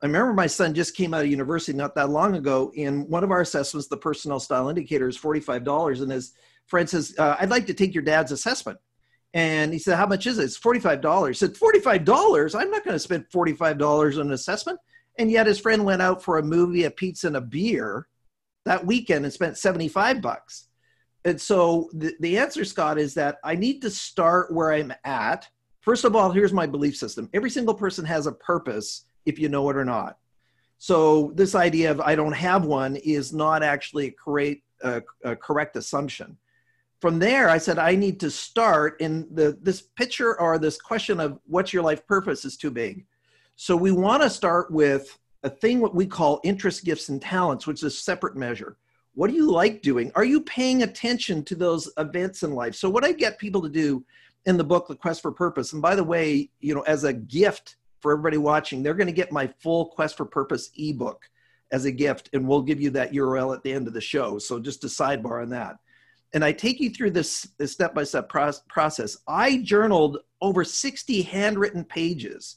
I 0.00 0.06
remember 0.06 0.32
my 0.32 0.46
son 0.46 0.74
just 0.74 0.96
came 0.96 1.12
out 1.12 1.24
of 1.24 1.30
university 1.30 1.76
not 1.76 1.94
that 1.96 2.10
long 2.10 2.36
ago. 2.36 2.70
In 2.74 3.08
one 3.08 3.24
of 3.24 3.32
our 3.32 3.40
assessments, 3.40 3.88
the 3.88 3.96
personal 3.96 4.38
style 4.38 4.68
indicator 4.68 5.08
is 5.08 5.18
$45. 5.18 6.02
And 6.02 6.12
his 6.12 6.34
friend 6.66 6.88
says, 6.88 7.14
uh, 7.18 7.36
I'd 7.40 7.50
like 7.50 7.66
to 7.66 7.74
take 7.74 7.94
your 7.94 8.04
dad's 8.04 8.30
assessment. 8.30 8.78
And 9.34 9.72
he 9.72 9.78
said, 9.78 9.96
How 9.96 10.06
much 10.06 10.26
is 10.26 10.38
it? 10.38 10.44
It's 10.44 10.58
$45. 10.58 11.28
He 11.28 11.34
said, 11.34 11.54
$45? 11.54 12.58
I'm 12.58 12.70
not 12.70 12.84
going 12.84 12.94
to 12.94 12.98
spend 12.98 13.28
$45 13.28 14.14
on 14.14 14.26
an 14.26 14.32
assessment. 14.32 14.78
And 15.18 15.30
yet 15.30 15.46
his 15.46 15.58
friend 15.58 15.84
went 15.84 16.00
out 16.00 16.22
for 16.22 16.38
a 16.38 16.42
movie, 16.42 16.84
a 16.84 16.90
pizza, 16.90 17.26
and 17.26 17.36
a 17.36 17.40
beer 17.40 18.06
that 18.64 18.86
weekend 18.86 19.24
and 19.24 19.34
spent 19.34 19.58
75 19.58 20.22
bucks. 20.22 20.68
And 21.24 21.40
so 21.40 21.90
the, 21.92 22.14
the 22.20 22.38
answer, 22.38 22.64
Scott, 22.64 22.98
is 22.98 23.14
that 23.14 23.38
I 23.42 23.54
need 23.54 23.82
to 23.82 23.90
start 23.90 24.52
where 24.52 24.72
I'm 24.72 24.92
at. 25.04 25.48
First 25.80 26.04
of 26.04 26.14
all, 26.14 26.30
here's 26.30 26.52
my 26.52 26.66
belief 26.66 26.96
system. 26.96 27.28
Every 27.34 27.50
single 27.50 27.74
person 27.74 28.04
has 28.04 28.26
a 28.26 28.32
purpose 28.32 29.06
if 29.26 29.38
you 29.38 29.48
know 29.48 29.68
it 29.70 29.76
or 29.76 29.84
not. 29.84 30.18
So 30.78 31.32
this 31.34 31.54
idea 31.54 31.90
of 31.90 32.00
I 32.00 32.14
don't 32.14 32.32
have 32.32 32.64
one 32.64 32.96
is 32.96 33.32
not 33.32 33.62
actually 33.62 34.06
a 34.08 34.12
correct, 34.12 34.62
a 34.82 35.36
correct 35.36 35.76
assumption. 35.76 36.36
From 37.00 37.18
there, 37.18 37.48
I 37.48 37.58
said 37.58 37.78
I 37.78 37.94
need 37.94 38.18
to 38.20 38.30
start 38.30 39.00
in 39.00 39.28
the 39.32 39.58
this 39.60 39.82
picture 39.82 40.40
or 40.40 40.58
this 40.58 40.80
question 40.80 41.20
of 41.20 41.38
what's 41.46 41.72
your 41.72 41.82
life 41.82 42.06
purpose 42.06 42.44
is 42.44 42.56
too 42.56 42.70
big. 42.70 43.06
So 43.56 43.76
we 43.76 43.92
want 43.92 44.22
to 44.22 44.30
start 44.30 44.70
with 44.70 45.18
a 45.42 45.50
thing 45.50 45.80
what 45.80 45.94
we 45.94 46.06
call 46.06 46.40
interest, 46.44 46.84
gifts, 46.84 47.08
and 47.08 47.20
talents, 47.20 47.66
which 47.66 47.78
is 47.78 47.84
a 47.84 47.90
separate 47.90 48.36
measure. 48.36 48.78
What 49.14 49.30
do 49.30 49.36
you 49.36 49.50
like 49.50 49.82
doing? 49.82 50.12
Are 50.14 50.24
you 50.24 50.40
paying 50.42 50.84
attention 50.84 51.44
to 51.44 51.56
those 51.56 51.90
events 51.98 52.44
in 52.44 52.54
life? 52.54 52.76
So 52.76 52.88
what 52.88 53.04
I 53.04 53.12
get 53.12 53.38
people 53.38 53.62
to 53.62 53.68
do 53.68 54.04
in 54.46 54.56
the 54.56 54.64
book, 54.64 54.86
The 54.86 54.94
Quest 54.94 55.22
for 55.22 55.32
Purpose, 55.32 55.72
and 55.72 55.82
by 55.82 55.96
the 55.96 56.04
way, 56.04 56.50
you 56.60 56.74
know, 56.74 56.82
as 56.82 57.02
a 57.02 57.12
gift 57.12 57.76
for 58.00 58.12
everybody 58.12 58.38
watching, 58.38 58.82
they're 58.82 58.94
going 58.94 59.06
to 59.06 59.12
get 59.12 59.32
my 59.32 59.46
full 59.60 59.86
Quest 59.86 60.16
for 60.16 60.24
Purpose 60.24 60.70
ebook 60.76 61.22
as 61.70 61.84
a 61.84 61.92
gift, 61.92 62.30
and 62.32 62.46
we'll 62.46 62.62
give 62.62 62.80
you 62.80 62.90
that 62.90 63.12
URL 63.12 63.54
at 63.54 63.62
the 63.62 63.72
end 63.72 63.86
of 63.86 63.94
the 63.94 64.00
show. 64.00 64.38
So 64.38 64.58
just 64.58 64.84
a 64.84 64.86
sidebar 64.86 65.42
on 65.42 65.50
that. 65.50 65.76
And 66.34 66.44
I 66.44 66.52
take 66.52 66.80
you 66.80 66.90
through 66.90 67.12
this, 67.12 67.48
step-by-step 67.64 68.28
process. 68.28 69.16
I 69.26 69.58
journaled 69.58 70.18
over 70.40 70.64
60 70.64 71.22
handwritten 71.22 71.84
pages 71.84 72.56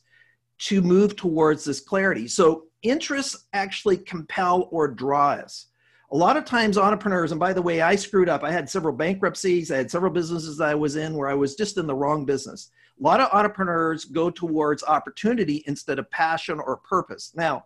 to 0.60 0.81
move 0.81 1.15
towards 1.15 1.63
this 1.65 1.79
clarity. 1.79 2.27
So 2.27 2.65
interests 2.83 3.48
actually 3.53 3.98
compel 3.98 4.67
or 4.71 4.88
draw 4.88 5.31
us. 5.31 5.67
A 6.12 6.17
lot 6.17 6.36
of 6.36 6.43
times 6.43 6.77
entrepreneurs, 6.77 7.31
and 7.31 7.39
by 7.39 7.53
the 7.53 7.62
way, 7.62 7.81
I 7.81 7.95
screwed 7.95 8.27
up. 8.27 8.43
I 8.43 8.51
had 8.51 8.69
several 8.69 8.93
bankruptcies. 8.93 9.71
I 9.71 9.77
had 9.77 9.89
several 9.89 10.12
businesses 10.12 10.60
I 10.60 10.75
was 10.75 10.98
in 10.98 11.15
where 11.15 11.29
I 11.29 11.33
was 11.33 11.55
just 11.55 11.77
in 11.77 11.88
the 11.88 11.95
wrong 11.95 12.25
business. 12.25 12.69
A 13.01 13.03
lot 13.03 13.20
of 13.20 13.29
entrepreneurs 13.34 14.05
go 14.05 14.29
towards 14.29 14.84
opportunity 14.84 15.63
instead 15.65 15.98
of 16.00 16.10
passion 16.12 16.60
or 16.60 16.77
purpose. 16.77 17.34
Now, 17.36 17.65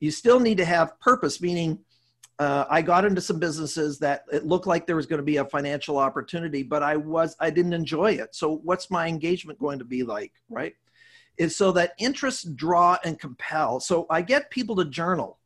you 0.00 0.10
still 0.10 0.40
need 0.40 0.56
to 0.56 0.64
have 0.64 0.98
purpose, 1.00 1.42
meaning 1.42 1.78
uh, 2.38 2.64
I 2.70 2.80
got 2.80 3.04
into 3.04 3.20
some 3.20 3.38
businesses 3.38 3.98
that 3.98 4.24
it 4.32 4.46
looked 4.46 4.66
like 4.66 4.86
there 4.86 4.96
was 4.96 5.06
going 5.06 5.18
to 5.18 5.24
be 5.24 5.36
a 5.36 5.44
financial 5.44 5.98
opportunity, 5.98 6.62
but 6.62 6.82
I 6.82 6.96
was 6.96 7.36
I 7.38 7.50
didn't 7.50 7.74
enjoy 7.74 8.12
it. 8.12 8.34
So 8.34 8.56
what's 8.64 8.90
my 8.90 9.06
engagement 9.06 9.58
going 9.58 9.78
to 9.78 9.84
be 9.84 10.02
like, 10.02 10.32
right? 10.48 10.74
is 11.40 11.56
so 11.56 11.72
that 11.72 11.94
interests 11.98 12.44
draw 12.44 12.98
and 13.02 13.18
compel. 13.18 13.80
So 13.80 14.06
I 14.10 14.20
get 14.20 14.50
people 14.50 14.76
to 14.76 14.84
journal 14.84 15.38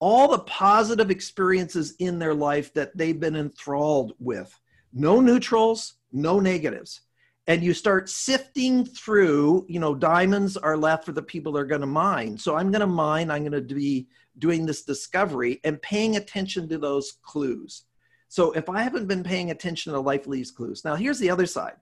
all 0.00 0.28
the 0.28 0.38
positive 0.40 1.10
experiences 1.10 1.94
in 1.98 2.18
their 2.18 2.34
life 2.34 2.72
that 2.74 2.96
they've 2.96 3.20
been 3.20 3.36
enthralled 3.36 4.14
with. 4.18 4.58
No 4.94 5.20
neutrals, 5.20 5.96
no 6.12 6.40
negatives. 6.40 7.02
And 7.46 7.62
you 7.62 7.74
start 7.74 8.08
sifting 8.08 8.84
through, 8.86 9.66
you 9.68 9.78
know, 9.78 9.94
diamonds 9.94 10.56
are 10.56 10.76
left 10.76 11.04
for 11.04 11.12
the 11.12 11.22
people 11.22 11.52
that 11.52 11.60
are 11.60 11.66
going 11.66 11.82
to 11.82 11.86
mine. 11.86 12.38
So 12.38 12.56
I'm 12.56 12.70
going 12.70 12.80
to 12.80 12.86
mine, 12.86 13.30
I'm 13.30 13.44
going 13.44 13.52
to 13.52 13.74
be 13.74 14.08
doing 14.38 14.64
this 14.64 14.82
discovery 14.82 15.60
and 15.64 15.80
paying 15.82 16.16
attention 16.16 16.68
to 16.68 16.78
those 16.78 17.18
clues. 17.22 17.84
So 18.28 18.52
if 18.52 18.68
I 18.68 18.82
haven't 18.82 19.06
been 19.06 19.22
paying 19.22 19.50
attention 19.50 19.92
to 19.92 20.00
life 20.00 20.26
leaves 20.26 20.50
clues. 20.50 20.84
Now 20.84 20.94
here's 20.94 21.18
the 21.18 21.30
other 21.30 21.46
side. 21.46 21.76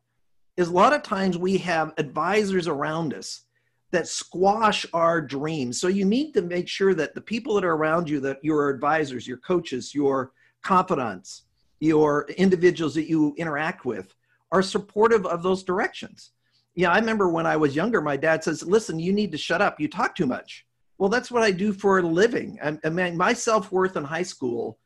Is 0.56 0.68
a 0.68 0.72
lot 0.72 0.92
of 0.92 1.02
times 1.02 1.38
we 1.38 1.56
have 1.58 1.94
advisors 1.96 2.68
around 2.68 3.14
us 3.14 3.44
that 3.90 4.08
squash 4.08 4.84
our 4.92 5.20
dreams. 5.20 5.80
So 5.80 5.88
you 5.88 6.04
need 6.04 6.32
to 6.32 6.42
make 6.42 6.68
sure 6.68 6.94
that 6.94 7.14
the 7.14 7.20
people 7.20 7.54
that 7.54 7.64
are 7.64 7.74
around 7.74 8.08
you, 8.08 8.20
that 8.20 8.38
your 8.42 8.68
advisors, 8.68 9.26
your 9.26 9.38
coaches, 9.38 9.94
your 9.94 10.32
confidants, 10.62 11.44
your 11.80 12.26
individuals 12.36 12.94
that 12.96 13.08
you 13.08 13.34
interact 13.38 13.84
with 13.84 14.14
are 14.52 14.62
supportive 14.62 15.26
of 15.26 15.42
those 15.42 15.64
directions. 15.64 16.30
Yeah, 16.74 16.92
I 16.92 16.98
remember 16.98 17.28
when 17.28 17.46
I 17.46 17.56
was 17.56 17.74
younger, 17.74 18.00
my 18.00 18.16
dad 18.16 18.44
says, 18.44 18.62
listen, 18.62 18.98
you 18.98 19.12
need 19.12 19.32
to 19.32 19.38
shut 19.38 19.60
up. 19.60 19.80
You 19.80 19.88
talk 19.88 20.14
too 20.14 20.26
much. 20.26 20.64
Well, 20.98 21.10
that's 21.10 21.30
what 21.30 21.42
I 21.42 21.50
do 21.50 21.72
for 21.72 21.98
a 21.98 22.02
living. 22.02 22.58
I, 22.62 22.78
I 22.84 23.10
my 23.10 23.32
self-worth 23.32 23.96
in 23.96 24.04
high 24.04 24.22
school, 24.22 24.78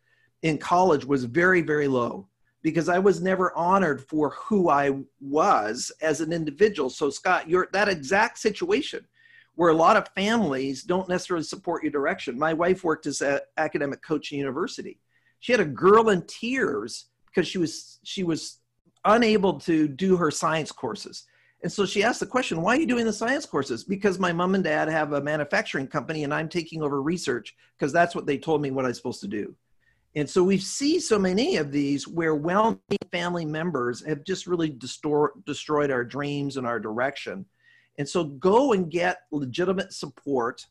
in 0.42 0.58
college 0.58 1.04
was 1.04 1.25
very, 1.25 1.61
very 1.61 1.88
low 1.88 2.28
because 2.62 2.88
I 2.88 2.99
was 2.99 3.20
never 3.20 3.56
honored 3.56 4.00
for 4.08 4.30
who 4.30 4.68
I 4.70 4.92
was 5.20 5.92
as 6.00 6.20
an 6.20 6.32
individual. 6.32 6.90
So, 6.90 7.11
Scott, 7.11 7.49
you're 7.49 7.68
that 7.73 7.88
exact 7.88 8.38
situation 8.38 9.06
where 9.54 9.70
a 9.70 9.76
lot 9.76 9.96
of 9.96 10.08
families 10.14 10.82
don't 10.82 11.08
necessarily 11.08 11.44
support 11.44 11.82
your 11.82 11.92
direction. 11.92 12.38
My 12.38 12.52
wife 12.52 12.85
worked 12.85 13.06
as 13.06 13.20
an 13.23 13.40
academic 13.56 14.02
coach 14.02 14.32
in 14.32 14.38
university. 14.38 14.99
She 15.40 15.52
had 15.52 15.61
a 15.61 15.66
girl 15.66 16.11
in 16.11 16.23
tears 16.23 17.06
because 17.26 17.49
she 17.49 17.58
was 17.58 17.99
she 18.02 18.23
was 18.23 18.58
unable 19.06 19.58
to 19.60 19.88
do 19.88 20.16
her 20.16 20.30
science 20.30 20.72
courses. 20.72 21.25
And 21.62 21.72
so 21.72 21.86
she 21.86 22.04
asked 22.04 22.20
the 22.20 22.26
question, 22.26 22.60
why 22.60 22.76
are 22.76 22.80
you 22.80 22.86
doing 22.86 23.06
the 23.06 23.12
science 23.12 23.46
courses? 23.46 23.82
Because 23.82 24.18
my 24.18 24.32
mom 24.32 24.54
and 24.54 24.62
dad 24.62 24.88
have 24.88 25.14
a 25.14 25.20
manufacturing 25.20 25.88
company 25.88 26.25
and 26.25 26.32
I'm 26.32 26.48
taking 26.48 26.82
over 26.82 27.02
research 27.02 27.56
because 27.76 27.92
that's 27.92 28.14
what 28.14 28.26
they 28.26 28.38
told 28.38 28.62
me 28.62 28.70
what 28.70 28.84
I'm 28.84 28.94
supposed 28.94 29.20
to 29.22 29.28
do. 29.28 29.54
And 30.14 30.28
so 30.28 30.42
we 30.42 30.58
see 30.58 30.98
so 30.98 31.18
many 31.18 31.56
of 31.56 31.72
these 31.72 32.08
where 32.08 32.34
well 32.34 32.80
meaning 32.88 33.10
family 33.12 33.44
members 33.44 34.04
have 34.06 34.25
just 34.25 34.46
really 34.46 34.70
destroyed 34.70 35.90
our 35.90 36.04
dreams 36.04 36.56
and 36.56 36.66
our 36.66 36.80
direction. 36.80 37.44
And 37.98 38.08
so 38.08 38.25
go 38.25 38.72
and 38.72 38.90
get 38.90 39.22
legitimate 39.30 39.92
support, 39.92 40.66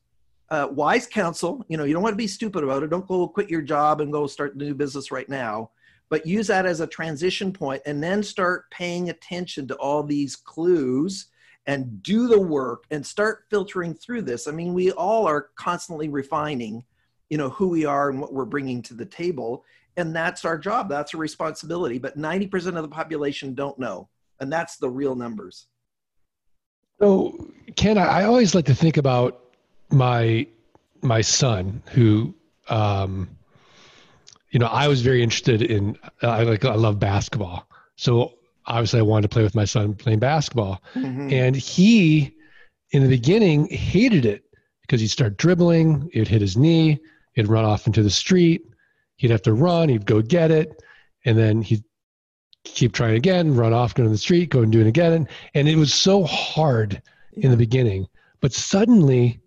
uh, 0.49 0.67
wise 0.71 1.07
counsel. 1.07 1.63
You 1.67 1.77
know, 1.77 1.83
you 1.83 1.93
don't 1.93 2.03
want 2.03 2.13
to 2.13 2.17
be 2.17 2.27
stupid 2.27 2.63
about 2.63 2.83
it. 2.83 2.89
Don't 2.89 3.07
go 3.07 3.27
quit 3.27 3.49
your 3.49 3.61
job 3.61 4.01
and 4.01 4.11
go 4.11 4.27
start 4.27 4.55
a 4.55 4.57
new 4.57 4.73
business 4.73 5.11
right 5.11 5.29
now, 5.29 5.71
but 6.09 6.25
use 6.25 6.47
that 6.47 6.65
as 6.65 6.79
a 6.79 6.87
transition 6.87 7.51
point 7.51 7.81
and 7.85 8.03
then 8.03 8.21
start 8.21 8.69
paying 8.71 9.09
attention 9.09 9.67
to 9.67 9.75
all 9.75 10.03
these 10.03 10.35
clues 10.35 11.27
and 11.67 12.03
do 12.03 12.27
the 12.27 12.39
work 12.39 12.83
and 12.91 13.05
start 13.05 13.45
filtering 13.49 13.93
through 13.93 14.21
this. 14.21 14.47
I 14.47 14.51
mean, 14.51 14.73
we 14.73 14.91
all 14.91 15.25
are 15.27 15.49
constantly 15.55 16.09
refining 16.09 16.83
you 17.29 17.37
know 17.37 17.49
who 17.49 17.67
we 17.67 17.85
are 17.85 18.09
and 18.09 18.19
what 18.21 18.33
we're 18.33 18.45
bringing 18.45 18.81
to 18.83 18.93
the 18.93 19.05
table 19.05 19.63
and 19.97 20.15
that's 20.15 20.45
our 20.45 20.57
job 20.57 20.89
that's 20.89 21.13
a 21.13 21.17
responsibility 21.17 21.97
but 21.97 22.17
90% 22.17 22.53
of 22.75 22.83
the 22.83 22.87
population 22.87 23.53
don't 23.53 23.77
know 23.79 24.09
and 24.39 24.51
that's 24.51 24.77
the 24.77 24.89
real 24.89 25.15
numbers 25.15 25.67
so 26.99 27.49
ken 27.75 27.97
i 27.97 28.23
always 28.23 28.53
like 28.53 28.65
to 28.65 28.75
think 28.75 28.97
about 28.97 29.41
my 29.89 30.45
my 31.01 31.21
son 31.21 31.81
who 31.91 32.33
um 32.69 33.29
you 34.55 34.59
know 34.59 34.67
i 34.67 34.87
was 34.87 35.01
very 35.01 35.21
interested 35.21 35.61
in 35.61 35.95
i 36.23 36.41
like 36.41 36.65
i 36.65 36.73
love 36.73 36.97
basketball 36.97 37.67
so 37.95 38.33
obviously 38.65 38.99
i 38.99 39.03
wanted 39.03 39.23
to 39.23 39.29
play 39.29 39.43
with 39.43 39.53
my 39.53 39.65
son 39.65 39.93
playing 39.93 40.19
basketball 40.19 40.81
mm-hmm. 40.95 41.31
and 41.31 41.55
he 41.55 42.33
in 42.91 43.03
the 43.03 43.09
beginning 43.09 43.67
hated 43.67 44.25
it 44.25 44.45
because 44.81 44.99
he'd 45.01 45.09
start 45.09 45.37
dribbling 45.37 46.09
it'd 46.13 46.27
hit 46.27 46.41
his 46.41 46.57
knee 46.57 46.99
He'd 47.35 47.47
run 47.47 47.65
off 47.65 47.85
into 47.85 48.01
the 48.01 48.09
street. 48.09 48.65
He'd 49.17 49.31
have 49.31 49.41
to 49.43 49.53
run. 49.53 49.89
He'd 49.89 50.05
go 50.05 50.21
get 50.21 50.51
it. 50.51 50.81
And 51.25 51.37
then 51.37 51.61
he'd 51.61 51.83
keep 52.63 52.93
trying 52.93 53.15
again, 53.15 53.55
run 53.55 53.73
off, 53.73 53.93
go 53.93 54.03
to 54.03 54.09
the 54.09 54.17
street, 54.17 54.49
go 54.49 54.61
and 54.61 54.71
do 54.71 54.81
it 54.81 54.87
again. 54.87 55.27
And 55.53 55.67
it 55.67 55.75
was 55.75 55.93
so 55.93 56.23
hard 56.23 57.01
in 57.33 57.51
the 57.51 57.57
beginning. 57.57 58.07
But 58.41 58.53
suddenly, 58.53 59.39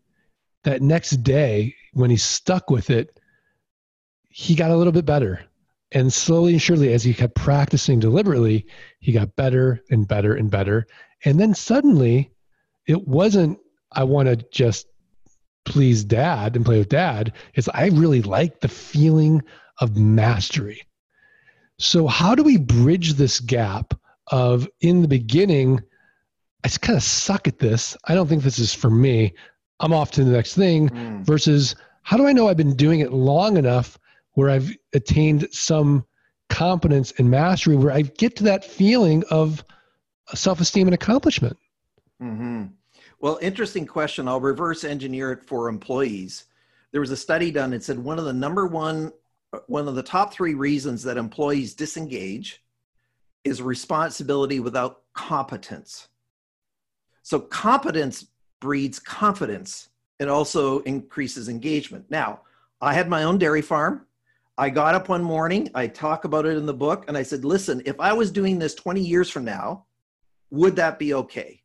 that 0.64 0.82
next 0.82 1.22
day, 1.22 1.74
when 1.94 2.10
he 2.10 2.16
stuck 2.16 2.70
with 2.70 2.90
it, 2.90 3.17
he 4.38 4.54
got 4.54 4.70
a 4.70 4.76
little 4.76 4.92
bit 4.92 5.04
better. 5.04 5.40
And 5.90 6.12
slowly 6.12 6.52
and 6.52 6.62
surely, 6.62 6.92
as 6.92 7.02
he 7.02 7.12
kept 7.12 7.34
practicing 7.34 7.98
deliberately, 7.98 8.66
he 9.00 9.10
got 9.10 9.34
better 9.34 9.82
and 9.90 10.06
better 10.06 10.32
and 10.32 10.48
better. 10.48 10.86
And 11.24 11.40
then 11.40 11.56
suddenly 11.56 12.30
it 12.86 13.08
wasn't, 13.08 13.58
I 13.90 14.04
want 14.04 14.28
to 14.28 14.36
just 14.52 14.86
please 15.64 16.04
dad 16.04 16.54
and 16.54 16.64
play 16.64 16.78
with 16.78 16.88
dad. 16.88 17.32
It's, 17.54 17.68
I 17.74 17.88
really 17.88 18.22
like 18.22 18.60
the 18.60 18.68
feeling 18.68 19.42
of 19.80 19.96
mastery. 19.96 20.82
So, 21.80 22.06
how 22.06 22.36
do 22.36 22.44
we 22.44 22.58
bridge 22.58 23.14
this 23.14 23.40
gap 23.40 23.92
of 24.28 24.68
in 24.80 25.02
the 25.02 25.08
beginning, 25.08 25.82
I 26.62 26.68
just 26.68 26.80
kind 26.80 26.96
of 26.96 27.02
suck 27.02 27.48
at 27.48 27.58
this. 27.58 27.96
I 28.04 28.14
don't 28.14 28.28
think 28.28 28.44
this 28.44 28.60
is 28.60 28.72
for 28.72 28.90
me. 28.90 29.34
I'm 29.80 29.92
off 29.92 30.12
to 30.12 30.22
the 30.22 30.30
next 30.30 30.54
thing 30.54 30.90
mm. 30.90 31.24
versus 31.24 31.74
how 32.02 32.16
do 32.16 32.28
I 32.28 32.32
know 32.32 32.48
I've 32.48 32.56
been 32.56 32.76
doing 32.76 33.00
it 33.00 33.12
long 33.12 33.56
enough 33.56 33.98
where 34.38 34.50
I've 34.50 34.72
attained 34.94 35.48
some 35.50 36.06
competence 36.48 37.12
and 37.18 37.28
mastery 37.28 37.74
where 37.74 37.92
I 37.92 38.02
get 38.02 38.36
to 38.36 38.44
that 38.44 38.64
feeling 38.64 39.24
of 39.32 39.64
self 40.32 40.60
esteem 40.60 40.86
and 40.86 40.94
accomplishment? 40.94 41.56
Mm-hmm. 42.22 42.66
Well, 43.18 43.40
interesting 43.42 43.84
question. 43.84 44.28
I'll 44.28 44.40
reverse 44.40 44.84
engineer 44.84 45.32
it 45.32 45.42
for 45.42 45.68
employees. 45.68 46.44
There 46.92 47.00
was 47.00 47.10
a 47.10 47.16
study 47.16 47.50
done 47.50 47.70
that 47.70 47.82
said 47.82 47.98
one 47.98 48.20
of 48.20 48.26
the 48.26 48.32
number 48.32 48.68
one, 48.68 49.12
one 49.66 49.88
of 49.88 49.96
the 49.96 50.04
top 50.04 50.32
three 50.32 50.54
reasons 50.54 51.02
that 51.02 51.16
employees 51.16 51.74
disengage 51.74 52.62
is 53.42 53.60
responsibility 53.60 54.60
without 54.60 55.02
competence. 55.14 56.06
So, 57.24 57.40
competence 57.40 58.26
breeds 58.60 59.00
confidence 59.00 59.88
and 60.20 60.30
also 60.30 60.78
increases 60.82 61.48
engagement. 61.48 62.04
Now, 62.08 62.42
I 62.80 62.94
had 62.94 63.08
my 63.08 63.24
own 63.24 63.38
dairy 63.38 63.62
farm. 63.62 64.04
I 64.58 64.70
got 64.70 64.96
up 64.96 65.08
one 65.08 65.22
morning, 65.22 65.70
I 65.76 65.86
talk 65.86 66.24
about 66.24 66.44
it 66.44 66.56
in 66.56 66.66
the 66.66 66.74
book, 66.74 67.04
and 67.06 67.16
I 67.16 67.22
said, 67.22 67.44
listen, 67.44 67.80
if 67.86 67.98
I 68.00 68.12
was 68.12 68.32
doing 68.32 68.58
this 68.58 68.74
20 68.74 69.00
years 69.00 69.30
from 69.30 69.44
now, 69.44 69.86
would 70.50 70.74
that 70.74 70.98
be 70.98 71.14
okay? 71.14 71.62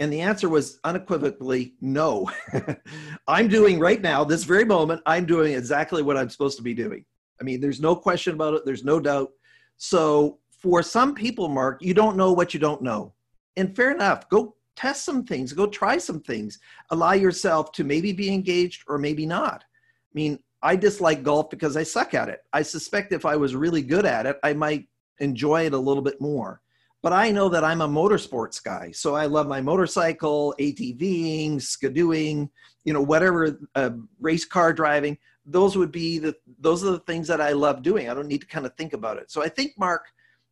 And 0.00 0.10
the 0.10 0.22
answer 0.22 0.48
was 0.48 0.80
unequivocally 0.84 1.74
no. 1.82 2.30
I'm 3.28 3.48
doing 3.48 3.78
right 3.78 4.00
now, 4.00 4.24
this 4.24 4.44
very 4.44 4.64
moment, 4.64 5.02
I'm 5.04 5.26
doing 5.26 5.52
exactly 5.52 6.02
what 6.02 6.16
I'm 6.16 6.30
supposed 6.30 6.56
to 6.56 6.62
be 6.62 6.72
doing. 6.72 7.04
I 7.42 7.44
mean, 7.44 7.60
there's 7.60 7.80
no 7.80 7.94
question 7.94 8.32
about 8.32 8.54
it, 8.54 8.64
there's 8.64 8.84
no 8.84 9.00
doubt. 9.00 9.30
So, 9.76 10.38
for 10.48 10.82
some 10.82 11.14
people, 11.14 11.48
Mark, 11.48 11.82
you 11.82 11.92
don't 11.92 12.16
know 12.16 12.32
what 12.32 12.54
you 12.54 12.60
don't 12.60 12.80
know. 12.80 13.12
And 13.58 13.76
fair 13.76 13.90
enough, 13.90 14.30
go 14.30 14.56
test 14.76 15.04
some 15.04 15.24
things, 15.24 15.52
go 15.52 15.66
try 15.66 15.98
some 15.98 16.20
things, 16.20 16.58
allow 16.88 17.12
yourself 17.12 17.70
to 17.72 17.84
maybe 17.84 18.12
be 18.12 18.32
engaged 18.32 18.84
or 18.88 18.96
maybe 18.96 19.26
not. 19.26 19.62
I 19.62 20.14
mean, 20.14 20.38
I 20.64 20.76
dislike 20.76 21.22
golf 21.22 21.50
because 21.50 21.76
I 21.76 21.82
suck 21.82 22.14
at 22.14 22.30
it. 22.30 22.40
I 22.54 22.62
suspect 22.62 23.12
if 23.12 23.26
I 23.26 23.36
was 23.36 23.54
really 23.54 23.82
good 23.82 24.06
at 24.06 24.24
it, 24.24 24.38
I 24.42 24.54
might 24.54 24.88
enjoy 25.18 25.66
it 25.66 25.74
a 25.74 25.78
little 25.78 26.02
bit 26.02 26.20
more. 26.22 26.62
But 27.02 27.12
I 27.12 27.30
know 27.30 27.50
that 27.50 27.62
I'm 27.62 27.82
a 27.82 27.88
motorsports 27.88 28.64
guy, 28.64 28.90
so 28.92 29.14
I 29.14 29.26
love 29.26 29.46
my 29.46 29.60
motorcycle, 29.60 30.54
ATVing, 30.58 31.56
skidooing, 31.56 32.48
you 32.84 32.94
know, 32.94 33.02
whatever 33.02 33.60
uh, 33.74 33.90
race 34.18 34.46
car 34.46 34.72
driving. 34.72 35.18
Those 35.44 35.76
would 35.76 35.92
be 35.92 36.18
the 36.18 36.34
those 36.58 36.82
are 36.82 36.92
the 36.92 37.00
things 37.00 37.28
that 37.28 37.42
I 37.42 37.52
love 37.52 37.82
doing. 37.82 38.08
I 38.08 38.14
don't 38.14 38.26
need 38.26 38.40
to 38.40 38.46
kind 38.46 38.64
of 38.64 38.74
think 38.76 38.94
about 38.94 39.18
it. 39.18 39.30
So 39.30 39.42
I 39.42 39.50
think, 39.50 39.72
Mark, 39.78 40.06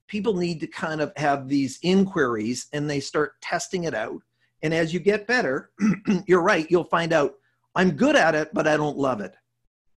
people 0.09 0.35
need 0.35 0.61
to 0.61 0.67
kind 0.67 1.01
of 1.01 1.11
have 1.17 1.49
these 1.49 1.79
inquiries 1.81 2.67
and 2.75 2.89
they 2.89 3.01
start 3.01 3.41
testing 3.41 3.85
it 3.85 3.95
out. 3.95 4.21
And 4.63 4.75
as 4.75 4.93
you 4.93 5.01
get 5.01 5.27
better, 5.27 5.71
you're 6.27 6.43
right, 6.43 6.67
you'll 6.71 6.85
find 6.85 7.15
out 7.15 7.33
I'm 7.75 7.93
good 7.93 8.15
at 8.15 8.35
it, 8.35 8.51
but 8.53 8.67
I 8.67 8.77
don't 8.77 8.99
love 8.99 9.23
it. 9.23 9.35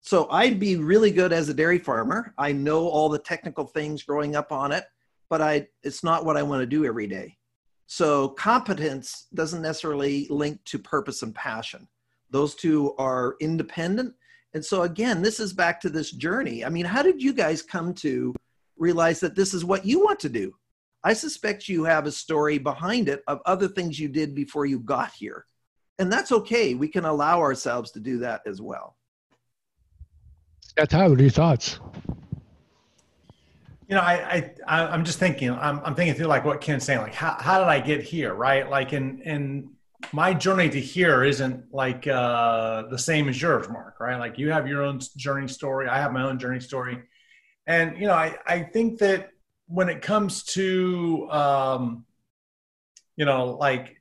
So 0.04 0.30
I'd 0.30 0.60
be 0.60 0.76
really 0.76 1.10
good 1.10 1.34
as 1.34 1.50
a 1.50 1.54
dairy 1.54 1.80
farmer. 1.80 2.36
I 2.38 2.52
know 2.52 2.88
all 2.88 3.10
the 3.10 3.18
technical 3.18 3.66
things 3.66 4.04
growing 4.04 4.36
up 4.36 4.52
on 4.52 4.72
it, 4.72 4.86
but 5.30 5.42
I 5.42 5.68
it's 5.82 6.04
not 6.04 6.26
what 6.26 6.38
I 6.38 6.44
want 6.44 6.62
to 6.62 6.68
do 6.68 6.86
every 6.86 7.08
day. 7.08 7.36
So 7.88 8.30
competence 8.30 9.28
doesn't 9.34 9.62
necessarily 9.62 10.28
link 10.30 10.64
to 10.66 10.78
purpose 10.78 11.24
and 11.24 11.34
passion. 11.34 11.88
Those 12.30 12.54
two 12.54 12.94
are 12.98 13.36
independent. 13.40 14.14
And 14.54 14.64
so 14.64 14.84
again, 14.84 15.24
this 15.24 15.40
is 15.40 15.54
back 15.54 15.82
to 15.82 15.90
this 15.90 16.12
journey. 16.12 16.64
I 16.64 16.70
mean, 16.70 16.86
how 16.86 17.02
did 17.02 17.20
you 17.22 17.34
guys 17.34 17.64
come 17.64 17.94
to 17.96 18.36
realize 18.78 19.20
that 19.22 19.36
this 19.36 19.54
is 19.54 19.66
what 19.66 19.86
you 19.86 20.04
want 20.04 20.20
to 20.22 20.30
do. 20.30 20.54
I 21.04 21.14
suspect 21.14 21.68
you 21.68 21.84
have 21.84 22.06
a 22.06 22.12
story 22.12 22.58
behind 22.58 23.10
it 23.10 23.24
of 23.28 23.42
other 23.46 23.68
things 23.68 24.00
you 24.00 24.08
did 24.08 24.34
before 24.34 24.66
you 24.66 24.80
got 24.80 25.12
here. 25.12 25.46
And 26.00 26.12
that's 26.12 26.32
okay. 26.32 26.76
We 26.76 26.88
can 26.88 27.06
allow 27.06 27.40
ourselves 27.40 27.92
to 27.92 28.00
do 28.00 28.20
that 28.20 28.42
as 28.46 28.62
well. 28.62 28.98
Yeah, 30.78 30.86
Tyler, 30.86 31.12
what 31.12 31.20
are 31.20 31.24
your 31.24 31.32
thoughts? 31.32 31.80
You 33.88 33.96
know, 33.96 34.02
I, 34.02 34.52
I 34.68 34.88
I'm 34.88 35.04
just 35.04 35.20
thinking. 35.20 35.52
I'm, 35.52 35.82
I'm 35.84 35.94
thinking 35.94 36.16
through 36.16 36.28
like 36.28 36.46
what 36.46 36.62
Ken's 36.62 36.84
saying. 36.84 37.00
Like, 37.00 37.14
how, 37.14 37.38
how 37.40 37.60
did 37.60 37.68
I 37.68 37.80
get 37.80 38.02
here? 38.02 38.34
Right? 38.34 38.70
Like, 38.70 38.94
in 38.94 39.22
in 39.22 39.70
my 40.12 40.34
journey 40.34 40.70
to 40.70 40.80
here 40.80 41.24
isn't 41.24 41.74
like 41.74 42.08
uh, 42.08 42.84
the 42.90 42.98
same 42.98 43.30
as 43.30 43.42
yours, 43.42 43.70
Mark. 43.70 44.00
Right? 44.00 44.18
Like, 44.18 44.40
you 44.40 44.52
have 44.52 44.68
your 44.68 44.84
own 44.84 45.00
journey 45.18 45.48
story. 45.48 45.88
I 45.88 46.00
have 46.00 46.12
my 46.12 46.24
own 46.24 46.40
journey 46.40 46.60
story 46.60 47.04
and, 47.66 47.98
you 47.98 48.08
know, 48.08 48.14
I, 48.14 48.36
I 48.46 48.64
think 48.64 49.00
that 49.00 49.30
when 49.68 49.90
it 49.90 50.02
comes 50.02 50.44
to, 50.44 51.30
um, 51.32 52.06
you 53.16 53.26
know, 53.26 53.52
like, 53.52 53.98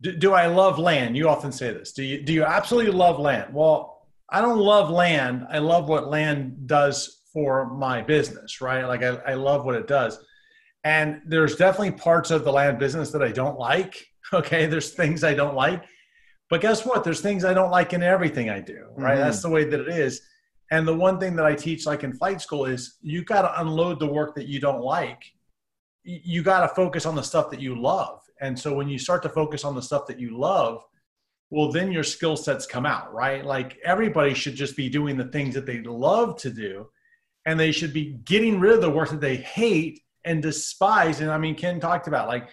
do, 0.00 0.12
do 0.12 0.32
I 0.32 0.46
love 0.46 0.78
land? 0.78 1.16
You 1.16 1.28
often 1.28 1.50
say 1.50 1.72
this. 1.72 1.92
Do 1.92 2.04
you, 2.04 2.22
do 2.22 2.32
you 2.32 2.44
absolutely 2.44 2.92
love 2.92 3.18
land? 3.18 3.52
Well, 3.52 3.93
I 4.34 4.40
don't 4.40 4.58
love 4.58 4.90
land. 4.90 5.46
I 5.48 5.58
love 5.58 5.88
what 5.88 6.08
land 6.08 6.66
does 6.66 7.22
for 7.32 7.72
my 7.72 8.02
business, 8.02 8.60
right? 8.60 8.84
Like, 8.84 9.04
I, 9.04 9.14
I 9.30 9.34
love 9.34 9.64
what 9.64 9.76
it 9.76 9.86
does. 9.86 10.18
And 10.82 11.22
there's 11.24 11.54
definitely 11.54 11.92
parts 11.92 12.32
of 12.32 12.42
the 12.44 12.50
land 12.50 12.80
business 12.80 13.12
that 13.12 13.22
I 13.22 13.30
don't 13.30 13.58
like. 13.58 14.06
Okay. 14.32 14.64
There's 14.66 14.90
things 14.90 15.22
I 15.22 15.34
don't 15.34 15.54
like. 15.54 15.84
But 16.48 16.62
guess 16.62 16.84
what? 16.84 17.04
There's 17.04 17.20
things 17.20 17.44
I 17.44 17.52
don't 17.52 17.70
like 17.70 17.92
in 17.92 18.02
everything 18.02 18.48
I 18.48 18.58
do, 18.58 18.86
right? 18.96 19.12
Mm-hmm. 19.12 19.20
That's 19.20 19.42
the 19.42 19.50
way 19.50 19.64
that 19.64 19.78
it 19.78 19.88
is. 19.88 20.22
And 20.72 20.88
the 20.88 20.96
one 20.96 21.20
thing 21.20 21.36
that 21.36 21.44
I 21.44 21.54
teach, 21.54 21.84
like 21.84 22.04
in 22.04 22.14
flight 22.14 22.40
school, 22.40 22.64
is 22.64 22.96
you 23.02 23.22
got 23.22 23.42
to 23.42 23.60
unload 23.60 24.00
the 24.00 24.06
work 24.06 24.34
that 24.36 24.48
you 24.48 24.60
don't 24.60 24.80
like. 24.80 25.22
You 26.04 26.42
got 26.42 26.62
to 26.62 26.74
focus 26.74 27.04
on 27.04 27.14
the 27.14 27.22
stuff 27.22 27.50
that 27.50 27.60
you 27.60 27.80
love. 27.80 28.22
And 28.40 28.58
so 28.58 28.74
when 28.74 28.88
you 28.88 28.98
start 28.98 29.22
to 29.24 29.28
focus 29.28 29.62
on 29.62 29.74
the 29.74 29.82
stuff 29.82 30.06
that 30.06 30.18
you 30.18 30.36
love, 30.36 30.82
well, 31.54 31.70
then 31.70 31.92
your 31.92 32.02
skill 32.02 32.36
sets 32.36 32.66
come 32.66 32.84
out, 32.84 33.14
right? 33.14 33.44
Like 33.44 33.78
everybody 33.84 34.34
should 34.34 34.56
just 34.56 34.76
be 34.76 34.88
doing 34.88 35.16
the 35.16 35.26
things 35.26 35.54
that 35.54 35.66
they 35.66 35.80
love 35.82 36.36
to 36.40 36.50
do. 36.50 36.88
And 37.46 37.60
they 37.60 37.70
should 37.70 37.92
be 37.92 38.14
getting 38.24 38.58
rid 38.58 38.72
of 38.72 38.80
the 38.80 38.90
work 38.90 39.10
that 39.10 39.20
they 39.20 39.36
hate 39.36 40.00
and 40.24 40.42
despise. 40.42 41.20
And 41.20 41.30
I 41.30 41.38
mean, 41.38 41.54
Ken 41.54 41.78
talked 41.78 42.08
about 42.08 42.26
like, 42.26 42.48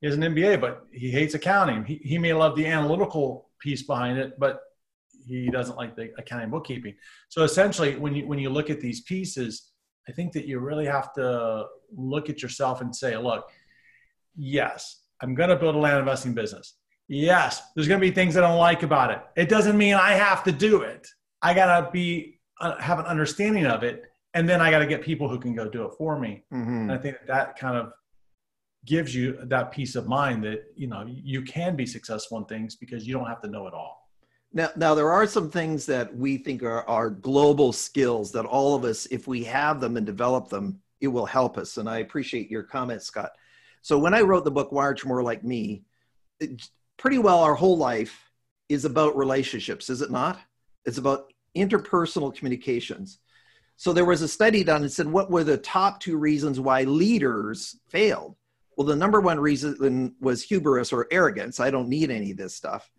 he 0.00 0.06
has 0.06 0.16
an 0.16 0.22
MBA, 0.22 0.62
but 0.62 0.86
he 0.92 1.10
hates 1.10 1.34
accounting. 1.34 1.84
He, 1.84 1.96
he 1.96 2.16
may 2.16 2.32
love 2.32 2.56
the 2.56 2.64
analytical 2.64 3.50
piece 3.60 3.82
behind 3.82 4.16
it, 4.18 4.38
but 4.38 4.60
he 5.26 5.50
doesn't 5.50 5.76
like 5.76 5.94
the 5.94 6.10
accounting 6.16 6.48
bookkeeping. 6.48 6.94
So 7.28 7.42
essentially, 7.42 7.96
when 7.96 8.14
you 8.14 8.26
when 8.26 8.38
you 8.38 8.48
look 8.48 8.70
at 8.70 8.80
these 8.80 9.02
pieces, 9.02 9.72
I 10.08 10.12
think 10.12 10.32
that 10.32 10.46
you 10.46 10.60
really 10.60 10.86
have 10.86 11.12
to 11.14 11.66
look 11.94 12.30
at 12.30 12.40
yourself 12.42 12.80
and 12.80 12.96
say, 12.96 13.14
look, 13.18 13.50
yes, 14.36 15.02
I'm 15.20 15.34
going 15.34 15.50
to 15.50 15.56
build 15.56 15.74
a 15.74 15.78
land 15.78 15.98
investing 15.98 16.32
business. 16.32 16.77
Yes, 17.08 17.62
there's 17.74 17.88
going 17.88 18.00
to 18.00 18.06
be 18.06 18.12
things 18.12 18.36
I 18.36 18.42
don't 18.42 18.58
like 18.58 18.82
about 18.82 19.10
it. 19.10 19.20
It 19.34 19.48
doesn't 19.48 19.78
mean 19.78 19.94
I 19.94 20.12
have 20.12 20.44
to 20.44 20.52
do 20.52 20.82
it. 20.82 21.08
I 21.40 21.54
got 21.54 21.80
to 21.80 21.90
be 21.90 22.38
uh, 22.60 22.78
have 22.80 22.98
an 22.98 23.06
understanding 23.06 23.66
of 23.66 23.82
it, 23.82 24.04
and 24.34 24.48
then 24.48 24.60
I 24.60 24.70
got 24.70 24.80
to 24.80 24.86
get 24.86 25.02
people 25.02 25.28
who 25.28 25.38
can 25.38 25.54
go 25.54 25.68
do 25.68 25.84
it 25.84 25.92
for 25.96 26.18
me. 26.18 26.44
Mm-hmm. 26.52 26.70
And 26.70 26.92
I 26.92 26.98
think 26.98 27.16
that, 27.18 27.26
that 27.28 27.58
kind 27.58 27.76
of 27.76 27.92
gives 28.84 29.14
you 29.14 29.38
that 29.44 29.72
peace 29.72 29.96
of 29.96 30.06
mind 30.06 30.44
that 30.44 30.64
you 30.76 30.86
know 30.86 31.04
you 31.06 31.42
can 31.42 31.76
be 31.76 31.86
successful 31.86 32.38
in 32.38 32.44
things 32.44 32.76
because 32.76 33.06
you 33.06 33.14
don't 33.14 33.26
have 33.26 33.40
to 33.42 33.48
know 33.48 33.66
it 33.66 33.74
all. 33.74 34.08
Now, 34.52 34.70
now 34.76 34.94
there 34.94 35.10
are 35.10 35.26
some 35.26 35.50
things 35.50 35.86
that 35.86 36.14
we 36.14 36.38
think 36.38 36.62
are, 36.62 36.88
are 36.88 37.10
global 37.10 37.72
skills 37.72 38.32
that 38.32 38.46
all 38.46 38.74
of 38.74 38.84
us, 38.84 39.06
if 39.06 39.26
we 39.26 39.44
have 39.44 39.80
them 39.80 39.96
and 39.96 40.06
develop 40.06 40.48
them, 40.48 40.80
it 41.00 41.08
will 41.08 41.26
help 41.26 41.58
us. 41.58 41.76
And 41.76 41.88
I 41.88 41.98
appreciate 41.98 42.50
your 42.50 42.62
comment, 42.62 43.02
Scott. 43.02 43.32
So 43.82 43.98
when 43.98 44.14
I 44.14 44.22
wrote 44.22 44.44
the 44.44 44.50
book 44.50 44.72
Wired 44.72 45.04
More 45.04 45.22
Like 45.22 45.44
Me, 45.44 45.84
it, 46.40 46.66
pretty 46.98 47.18
well 47.18 47.38
our 47.40 47.54
whole 47.54 47.78
life 47.78 48.30
is 48.68 48.84
about 48.84 49.16
relationships, 49.16 49.88
is 49.88 50.02
it 50.02 50.10
not? 50.10 50.38
It's 50.84 50.98
about 50.98 51.32
interpersonal 51.56 52.34
communications. 52.34 53.18
So 53.76 53.92
there 53.92 54.04
was 54.04 54.22
a 54.22 54.28
study 54.28 54.64
done 54.64 54.82
and 54.82 54.92
said, 54.92 55.06
what 55.06 55.30
were 55.30 55.44
the 55.44 55.56
top 55.56 56.00
two 56.00 56.16
reasons 56.16 56.60
why 56.60 56.82
leaders 56.82 57.78
failed? 57.88 58.36
Well, 58.76 58.86
the 58.86 58.96
number 58.96 59.20
one 59.20 59.40
reason 59.40 60.14
was 60.20 60.42
hubris 60.42 60.92
or 60.92 61.06
arrogance. 61.10 61.60
I 61.60 61.70
don't 61.70 61.88
need 61.88 62.10
any 62.10 62.32
of 62.32 62.36
this 62.36 62.54
stuff. 62.54 62.90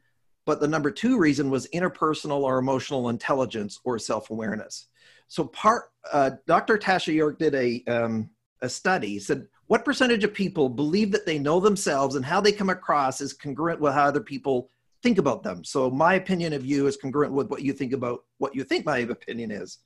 But 0.46 0.60
the 0.60 0.68
number 0.68 0.90
two 0.90 1.18
reason 1.18 1.50
was 1.50 1.68
interpersonal 1.68 2.42
or 2.42 2.58
emotional 2.58 3.10
intelligence 3.10 3.80
or 3.84 4.00
self 4.00 4.30
awareness. 4.30 4.88
So, 5.28 5.46
part 5.46 5.92
uh, 6.12 6.32
Dr. 6.48 6.78
Tasha 6.78 7.16
Eurich 7.16 7.38
did 7.38 7.56
a 7.56 7.84
um, 7.86 8.30
a 8.62 8.68
study. 8.68 9.20
Said, 9.20 9.48
"What 9.70 9.86
percentage 9.86 10.24
of 10.24 10.34
people 10.34 10.68
believe 10.68 11.12
that 11.14 11.26
they 11.26 11.40
know 11.40 11.60
themselves 11.60 12.16
and 12.16 12.26
how 12.26 12.42
they 12.42 12.52
come 12.52 12.70
across 12.70 13.22
is 13.22 13.34
congruent 13.34 13.80
with 13.80 13.94
how 13.94 14.06
other 14.06 14.20
people 14.34 14.70
think 15.02 15.18
about 15.18 15.44
them?" 15.44 15.64
So, 15.64 15.90
my 15.90 16.16
opinion 16.16 16.54
of 16.54 16.66
you 16.66 16.88
is 16.88 16.98
congruent 16.98 17.34
with 17.34 17.50
what 17.50 17.62
you 17.62 17.74
think 17.74 17.94
about 17.94 18.26
what 18.38 18.54
you 18.56 18.64
think 18.64 18.86
my 18.86 19.00
opinion 19.00 19.52
is. 19.52 19.80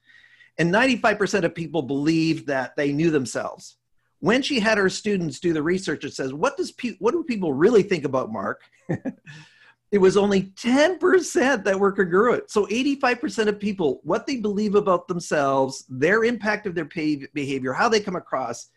And 0.58 0.72
95% 0.72 1.46
of 1.46 1.56
people 1.56 1.82
believe 1.82 2.46
that 2.48 2.76
they 2.76 2.92
knew 2.92 3.12
themselves. 3.12 3.78
when 4.20 4.42
she 4.42 4.58
had 4.58 4.78
her 4.78 4.90
students 4.90 5.42
do 5.42 5.52
the 5.52 5.62
research, 5.62 6.06
it 6.06 6.14
says, 6.14 6.34
what 6.34 6.56
does 6.56 6.72
pe- 6.72 6.96
what 7.00 7.12
do 7.12 7.26
people 7.26 7.52
really 7.52 7.84
think 7.84 8.06
about 8.06 8.32
Mark? 8.32 8.62
it 9.92 9.98
was 9.98 10.16
only 10.16 10.44
10% 10.44 11.64
that 11.66 11.78
were 11.78 11.92
congruent. 11.92 12.50
So 12.50 12.66
85% 12.68 13.48
of 13.48 13.60
people, 13.60 14.00
what 14.04 14.26
they 14.26 14.38
believe 14.38 14.76
about 14.76 15.10
themselves, 15.10 15.84
their 15.90 16.24
impact 16.24 16.66
of 16.66 16.74
their 16.74 16.88
behavior, 17.34 17.74
how 17.74 17.90
they 17.90 18.00
come 18.00 18.16
across, 18.16 18.70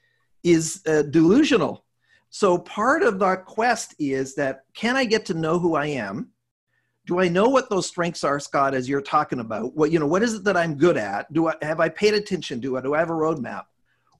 is 0.47 0.83
uh, 0.87 1.03
delusional. 1.03 1.85
So 2.31 2.59
part 2.59 3.03
of 3.03 3.19
the 3.19 3.37
quest 3.37 3.95
is 3.99 4.35
that 4.35 4.65
can 4.75 4.97
I 4.97 5.05
get 5.05 5.27
to 5.27 5.35
know 5.35 5.59
who 5.59 5.75
I 5.75 5.87
am? 5.87 6.31
Do 7.07 7.21
I 7.21 7.29
know 7.29 7.49
what 7.49 7.71
those 7.71 7.87
strengths 7.87 8.25
are, 8.25 8.41
Scott, 8.41 8.75
as 8.75 8.89
you're 8.89 9.01
talking 9.01 9.41
about? 9.41 9.77
What 9.77 9.93
you 9.93 9.99
know, 9.99 10.07
what 10.07 10.23
is 10.23 10.35
it 10.35 10.45
that 10.45 10.57
I'm 10.57 10.75
good 10.77 10.97
at? 10.97 11.33
Do 11.33 11.49
I 11.49 11.55
have 11.63 11.81
I 11.81 11.89
paid 11.89 12.15
attention 12.15 12.61
to 12.63 12.77
it? 12.77 12.83
Do 12.83 12.95
I 12.95 12.99
have 12.99 13.11
a 13.11 13.15
roadmap? 13.15 13.65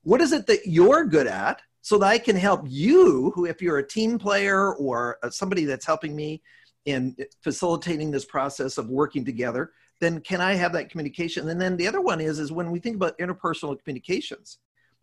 what 0.07 0.21
is 0.21 0.31
it 0.31 0.47
that 0.47 0.65
you're 0.67 1.05
good 1.05 1.27
at 1.27 1.61
so 1.83 1.99
that 1.99 2.07
I 2.07 2.19
can 2.19 2.37
help 2.37 2.63
you, 2.65 3.33
who, 3.35 3.45
if 3.45 3.61
you're 3.61 3.79
a 3.79 3.87
team 3.87 4.21
player 4.21 4.73
or 4.75 5.19
uh, 5.25 5.31
somebody 5.31 5.65
that's 5.65 5.85
helping 5.85 6.15
me 6.15 6.43
in 6.85 7.17
facilitating 7.43 8.13
this 8.13 8.25
process 8.25 8.79
of 8.79 8.89
working 8.89 9.25
together, 9.25 9.73
then 10.01 10.21
can 10.21 10.41
I 10.41 10.55
have 10.55 10.73
that 10.75 10.91
communication? 10.91 11.49
And 11.49 11.61
then 11.61 11.77
the 11.77 11.89
other 11.89 12.01
one 12.01 12.21
is, 12.21 12.39
is 12.39 12.53
when 12.53 12.71
we 12.71 12.79
think 12.79 12.95
about 12.95 13.19
interpersonal 13.19 13.77
communications, 13.83 14.59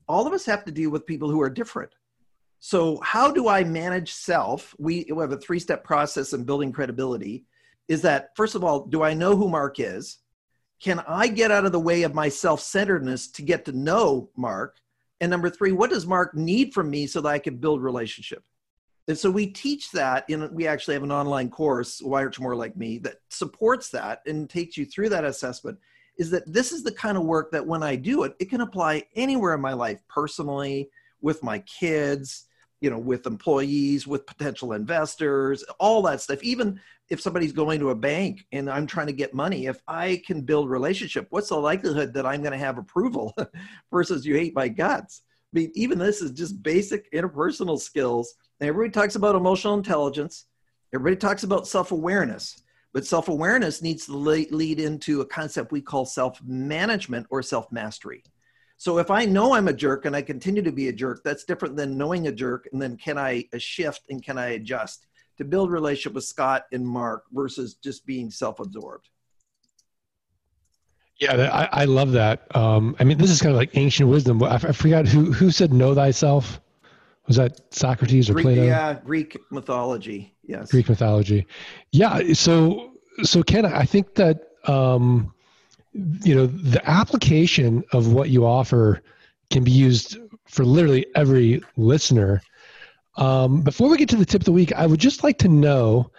all 0.08 0.28
of 0.28 0.34
us 0.34 0.46
have 0.46 0.66
to 0.66 0.72
deal 0.72 0.90
with 0.90 1.06
people 1.06 1.30
who 1.30 1.42
are 1.42 1.50
different. 1.50 1.92
So 2.60 3.00
how 3.02 3.32
do 3.32 3.48
I 3.48 3.64
manage 3.64 4.14
self? 4.14 4.74
We, 4.80 5.06
we 5.14 5.22
have 5.22 5.34
a 5.34 5.38
three-step 5.38 5.84
process 5.84 6.34
in 6.34 6.46
building 6.46 6.72
credibility. 6.72 7.46
Is 7.88 8.02
that 8.04 8.30
first 8.36 8.56
of 8.56 8.64
all, 8.64 8.86
do 8.86 9.04
I 9.04 9.14
know 9.14 9.36
who 9.36 9.50
Mark 9.50 9.80
is? 9.80 10.20
Can 10.82 11.04
I 11.08 11.28
get 11.28 11.52
out 11.52 11.66
of 11.66 11.72
the 11.72 11.80
way 11.80 12.04
of 12.04 12.14
my 12.14 12.30
self-centeredness 12.30 13.28
to 13.32 13.42
get 13.42 13.66
to 13.66 13.72
know 13.72 14.30
Mark? 14.36 14.78
And 15.22 15.30
number 15.30 15.50
three, 15.50 15.72
what 15.72 15.90
does 15.90 16.06
Mark 16.06 16.36
need 16.36 16.74
from 16.74 16.90
me 16.90 17.08
so 17.08 17.22
that 17.22 17.30
I 17.30 17.40
can 17.40 17.58
build 17.58 17.82
relationship? 17.82 18.44
And 19.08 19.18
so 19.18 19.30
we 19.30 19.48
teach 19.48 19.92
that 19.92 20.26
in, 20.30 20.54
we 20.54 20.66
actually 20.66 20.94
have 20.94 21.04
an 21.04 21.12
online 21.12 21.50
course, 21.50 22.02
Why 22.02 22.22
Aren't 22.22 22.38
You 22.38 22.44
More 22.44 22.56
Like 22.56 22.78
Me, 22.78 22.98
that 23.00 23.18
supports 23.30 23.90
that 23.90 24.22
and 24.26 24.50
takes 24.50 24.78
you 24.78 24.86
through 24.86 25.10
that 25.10 25.26
assessment. 25.26 25.78
Is 26.18 26.30
that 26.32 26.52
this 26.52 26.72
is 26.72 26.84
the 26.84 26.92
kind 26.92 27.18
of 27.18 27.24
work 27.24 27.52
that 27.52 27.66
when 27.66 27.84
I 27.84 27.96
do 27.96 28.24
it, 28.24 28.34
it 28.40 28.50
can 28.50 28.62
apply 28.62 29.04
anywhere 29.16 29.54
in 29.54 29.62
my 29.62 29.74
life, 29.74 30.00
personally, 30.08 30.90
with 31.22 31.42
my 31.42 31.60
kids, 31.60 32.46
you 32.82 32.90
know, 32.90 33.00
with 33.00 33.26
employees, 33.26 34.06
with 34.06 34.26
potential 34.26 34.74
investors, 34.74 35.64
all 35.80 36.02
that 36.04 36.22
stuff. 36.22 36.44
Even 36.44 36.80
if 37.10 37.22
somebody's 37.22 37.54
going 37.54 37.80
to 37.80 37.92
a 37.92 37.96
bank 37.96 38.46
and 38.52 38.70
I'm 38.70 38.86
trying 38.86 39.08
to 39.08 39.14
get 39.14 39.34
money, 39.34 39.68
if 39.68 39.82
I 39.88 40.22
can 40.28 40.42
build 40.42 40.70
relationship, 40.70 41.28
what's 41.30 41.50
the 41.50 41.56
likelihood 41.56 42.14
that 42.14 42.26
I'm 42.26 42.42
going 42.42 42.52
to 42.52 42.58
have 42.58 42.78
approval 42.78 43.34
versus 43.92 44.26
you 44.26 44.36
hate 44.36 44.54
my 44.54 44.68
guts? 44.68 45.22
I 45.54 45.60
mean, 45.60 45.72
even 45.76 45.98
this 45.98 46.22
is 46.22 46.32
just 46.32 46.62
basic 46.62 47.12
interpersonal 47.14 47.80
skills. 47.80 48.36
Everybody 48.60 48.92
talks 48.92 49.16
about 49.16 49.36
emotional 49.36 49.76
intelligence. 49.76 50.46
Everybody 50.94 51.16
talks 51.16 51.44
about 51.44 51.68
self-awareness, 51.68 52.63
but 52.94 53.06
self-awareness 53.06 53.82
needs 53.82 54.06
to 54.06 54.16
lead 54.16 54.80
into 54.80 55.22
a 55.22 55.26
concept 55.26 55.72
we 55.72 55.82
call 55.82 56.06
self-management 56.06 57.28
or 57.30 57.42
self-mastery. 57.42 58.24
So 58.78 58.98
if 58.98 59.10
I 59.10 59.26
know 59.26 59.54
I'm 59.54 59.68
a 59.68 59.74
jerk 59.74 60.06
and 60.06 60.16
I 60.16 60.22
continue 60.22 60.62
to 60.62 60.72
be 60.72 60.90
a 60.90 60.94
jerk, 60.94 61.22
that's 61.24 61.44
different 61.44 61.76
than 61.76 61.98
knowing 61.98 62.28
a 62.28 62.32
jerk 62.32 62.68
and 62.72 62.82
then 62.82 62.98
can 62.98 63.18
I 63.18 63.46
shift 63.58 64.02
and 64.10 64.24
can 64.24 64.38
I 64.38 64.50
adjust 64.50 65.08
to 65.38 65.46
build 65.46 65.72
relationship 65.72 66.14
with 66.14 66.26
Scott 66.26 66.66
and 66.72 66.86
Mark 66.86 67.24
versus 67.32 67.76
just 67.76 68.06
being 68.06 68.30
self-absorbed. 68.30 69.10
Yeah, 71.18 71.50
I, 71.54 71.84
I 71.84 71.86
love 71.86 72.12
that. 72.14 72.54
Um, 72.56 72.96
I 73.00 73.04
mean, 73.04 73.18
this 73.18 73.30
is 73.30 73.42
kind 73.42 73.52
of 73.52 73.58
like 73.58 73.78
ancient 73.78 74.10
wisdom. 74.10 74.44
I, 74.44 74.56
I 74.56 74.72
forgot 74.72 75.08
who 75.08 75.32
who 75.32 75.52
said 75.52 75.72
"Know 75.72 75.94
thyself." 75.96 76.60
Was 77.28 77.38
that 77.38 77.62
Socrates 77.74 78.30
or 78.30 78.34
Greek, 78.34 78.46
Plato? 78.46 78.64
Yeah, 78.64 79.00
Greek 79.06 79.38
mythology. 79.50 80.36
Yes, 80.46 80.72
Greek 80.72 80.90
mythology. 80.90 81.48
Yeah. 81.92 82.34
So, 82.34 82.92
so 83.24 83.44
Ken, 83.44 83.66
I 83.66 83.86
think 83.86 84.16
that 84.16 84.42
um, 84.66 85.34
you 85.94 86.34
know 86.36 86.48
the 86.48 86.82
application 86.90 87.84
of 87.92 88.14
what 88.14 88.30
you 88.30 88.46
offer 88.46 89.02
can 89.52 89.64
be 89.64 89.72
used 89.72 90.18
for 90.46 90.66
literally 90.66 91.06
every 91.16 91.62
listener 91.78 92.42
um, 93.18 93.62
before 93.62 93.90
we 93.90 93.98
get 93.98 94.10
to 94.10 94.16
the 94.16 94.26
tip 94.26 94.42
of 94.42 94.46
the 94.46 94.52
week 94.52 94.74
i 94.74 94.86
would 94.86 95.00
just 95.00 95.24
like 95.24 95.38
to 95.38 95.48
know 95.48 96.10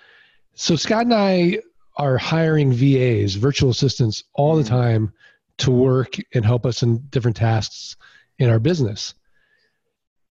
so 0.55 0.77
scott 0.77 1.05
and 1.05 1.15
i 1.15 1.59
are 1.97 2.19
hiring 2.19 2.73
VAs 2.73 3.35
virtual 3.35 3.71
assistants 3.71 4.25
all 4.35 4.57
the 4.57 4.63
mm-hmm. 4.63 4.75
time 4.75 5.13
to 5.59 5.71
work 5.71 6.17
and 6.35 6.45
help 6.45 6.67
us 6.67 6.83
in 6.83 6.99
different 7.11 7.37
tasks 7.37 7.97
in 8.39 8.51
our 8.51 8.59
business 8.59 9.15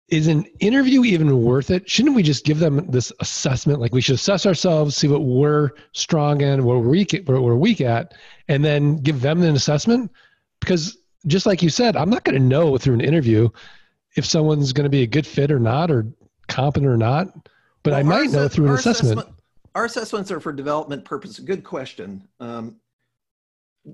is 0.08 0.28
an 0.28 0.44
interview 0.60 1.04
even 1.04 1.42
worth 1.42 1.70
it? 1.70 1.88
Shouldn't 1.88 2.14
we 2.14 2.22
just 2.22 2.44
give 2.44 2.58
them 2.60 2.86
this 2.88 3.12
assessment? 3.20 3.80
Like 3.80 3.92
we 3.92 4.00
should 4.00 4.14
assess 4.14 4.46
ourselves, 4.46 4.96
see 4.96 5.08
what 5.08 5.22
we're 5.22 5.70
strong 5.92 6.40
in, 6.40 6.64
what 6.64 6.76
we're 6.76 6.88
weak, 6.88 7.12
what 7.24 7.42
we're 7.42 7.56
weak 7.56 7.80
at, 7.80 8.14
and 8.48 8.64
then 8.64 8.98
give 8.98 9.20
them 9.20 9.42
an 9.42 9.56
assessment. 9.56 10.12
Because 10.60 10.96
just 11.26 11.46
like 11.46 11.62
you 11.62 11.70
said, 11.70 11.96
I'm 11.96 12.10
not 12.10 12.24
going 12.24 12.40
to 12.40 12.46
know 12.46 12.78
through 12.78 12.94
an 12.94 13.00
interview 13.00 13.48
if 14.16 14.24
someone's 14.24 14.72
going 14.72 14.84
to 14.84 14.90
be 14.90 15.02
a 15.02 15.06
good 15.06 15.26
fit 15.26 15.50
or 15.50 15.58
not, 15.58 15.90
or 15.90 16.06
competent 16.48 16.90
or 16.90 16.96
not. 16.96 17.28
But 17.82 17.90
well, 17.90 18.00
I 18.00 18.02
might 18.02 18.30
know 18.30 18.48
through 18.48 18.68
an 18.68 18.74
assessment. 18.74 19.18
assessment. 19.18 19.36
Our 19.74 19.84
assessments 19.84 20.30
are 20.30 20.40
for 20.40 20.52
development 20.52 21.04
purpose. 21.04 21.38
Good 21.38 21.64
question. 21.64 22.26
Um, 22.40 22.76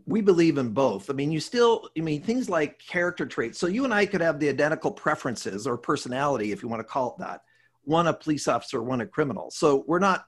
we 0.07 0.23
believe 0.23 0.57
in 0.57 0.71
both. 0.71 1.11
I 1.11 1.13
mean, 1.13 1.31
you 1.31 1.41
still, 1.41 1.91
I 1.97 2.01
mean, 2.01 2.23
things 2.23 2.49
like 2.49 2.79
character 2.79 3.27
traits. 3.27 3.59
So 3.59 3.67
you 3.67 3.85
and 3.85 3.93
I 3.93 4.07
could 4.07 4.23
have 4.23 4.41
the 4.41 4.49
identical 4.49 4.91
preferences 4.91 5.67
or 5.67 5.77
personality, 5.77 6.53
if 6.53 6.63
you 6.63 6.69
want 6.69 6.81
to 6.81 6.85
call 6.85 7.11
it 7.11 7.19
that. 7.19 7.43
One 7.85 8.07
a 8.07 8.15
police 8.15 8.49
officer, 8.49 8.83
one 8.83 9.03
a 9.03 9.07
criminal. 9.07 9.51
So 9.51 9.85
we're 9.87 9.99
not, 9.99 10.25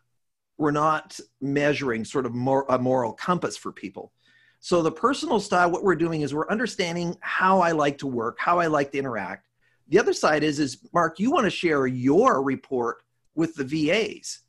we're 0.59 0.71
not 0.71 1.19
measuring 1.41 2.05
sort 2.05 2.27
of 2.27 2.35
more 2.35 2.67
a 2.69 2.79
moral 2.79 3.13
compass 3.13 3.57
for 3.57 3.73
people. 3.73 4.13
So 4.61 4.83
the 4.83 4.93
personal 4.93 5.41
style, 5.41 5.71
what 5.71 5.83
we're 5.83 5.95
doing 5.95 6.23
is 6.23 6.35
we're 6.35 6.49
understanding 6.49 7.17
how 7.21 7.61
I 7.61 7.73
like 7.73 7.99
to 7.99 8.07
work, 8.07 8.37
how 8.39 8.59
I 8.59 8.67
like 8.67 8.93
to 8.93 8.99
interact. 8.99 9.49
The 9.89 9.99
other 9.99 10.13
side 10.13 10.43
is, 10.43 10.59
is 10.59 10.79
Mark, 10.93 11.19
you 11.19 11.31
want 11.31 11.45
to 11.45 11.51
share 11.51 11.87
your 11.87 12.43
report 12.43 12.99
with 13.35 13.55
the 13.55 13.65
VAs 13.65 14.41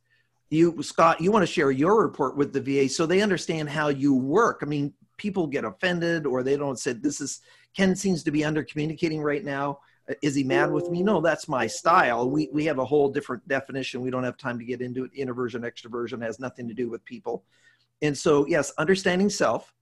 you 0.52 0.82
scott 0.84 1.20
you 1.20 1.32
want 1.32 1.42
to 1.42 1.52
share 1.52 1.72
your 1.72 2.02
report 2.02 2.38
with 2.38 2.54
the 2.54 2.62
va 2.62 2.88
so 2.88 3.06
they 3.06 3.22
understand 3.22 3.68
how 3.68 3.88
you 3.88 4.14
work 4.14 4.60
i 4.62 4.66
mean 4.66 4.94
people 5.18 5.48
get 5.48 5.66
offended 5.66 6.26
or 6.26 6.44
they 6.44 6.58
don't 6.58 6.80
say 6.80 6.94
this 6.94 7.22
is 7.22 7.42
ken 7.76 7.96
seems 7.96 8.24
to 8.24 8.32
be 8.32 8.44
under 8.44 8.64
communicating 8.64 9.22
right 9.22 9.44
now. 9.44 9.80
Is 10.22 10.36
he 10.36 10.44
mad 10.44 10.72
with 10.72 10.90
me? 10.90 11.02
No 11.02 11.22
that's 11.22 11.48
my 11.48 11.68
style. 11.68 12.30
We, 12.30 12.50
we 12.54 12.66
have 12.66 12.80
a 12.80 12.86
whole 12.86 13.10
different 13.10 13.48
definition. 13.48 14.02
We 14.02 14.12
don't 14.12 14.24
have 14.24 14.38
time 14.38 14.60
to 14.60 14.66
get 14.66 14.82
into 14.82 15.06
it. 15.06 15.12
Introversion 15.14 15.64
extroversion 15.64 16.22
has 16.22 16.40
nothing 16.40 16.68
to 16.68 16.74
do 16.74 16.90
with 16.90 17.04
people. 17.06 17.44
And 18.02 18.18
so 18.18 18.46
yes 18.48 18.72
understanding 18.78 19.30
self. 19.30 19.74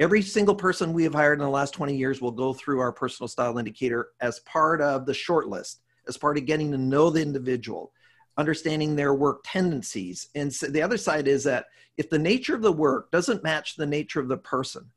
Every 0.00 0.22
single 0.22 0.54
person 0.54 0.92
we 0.92 1.02
have 1.02 1.14
hired 1.14 1.40
in 1.40 1.44
the 1.44 1.50
last 1.50 1.74
20 1.74 1.96
years 1.96 2.20
will 2.20 2.30
go 2.30 2.52
through 2.52 2.78
our 2.78 2.92
personal 2.92 3.26
style 3.26 3.58
indicator 3.58 4.10
as 4.20 4.38
part 4.40 4.80
of 4.80 5.06
the 5.06 5.14
short 5.14 5.48
list 5.48 5.80
as 6.06 6.16
part 6.16 6.38
of 6.38 6.46
getting 6.46 6.70
to 6.72 6.78
know 6.78 7.10
the 7.10 7.20
individual 7.20 7.92
understanding 8.38 8.96
their 8.96 9.12
work 9.12 9.40
tendencies. 9.44 10.28
And 10.34 10.52
so 10.52 10.68
the 10.68 10.80
other 10.80 10.96
side 10.96 11.28
is 11.28 11.44
that 11.44 11.66
if 11.96 12.08
the 12.08 12.18
nature 12.18 12.54
of 12.54 12.62
the 12.62 12.72
work 12.72 13.10
doesn't 13.10 13.42
match 13.42 13.76
the 13.76 13.86
nature 13.86 14.20
of 14.20 14.28
the 14.28 14.38
person, 14.38 14.90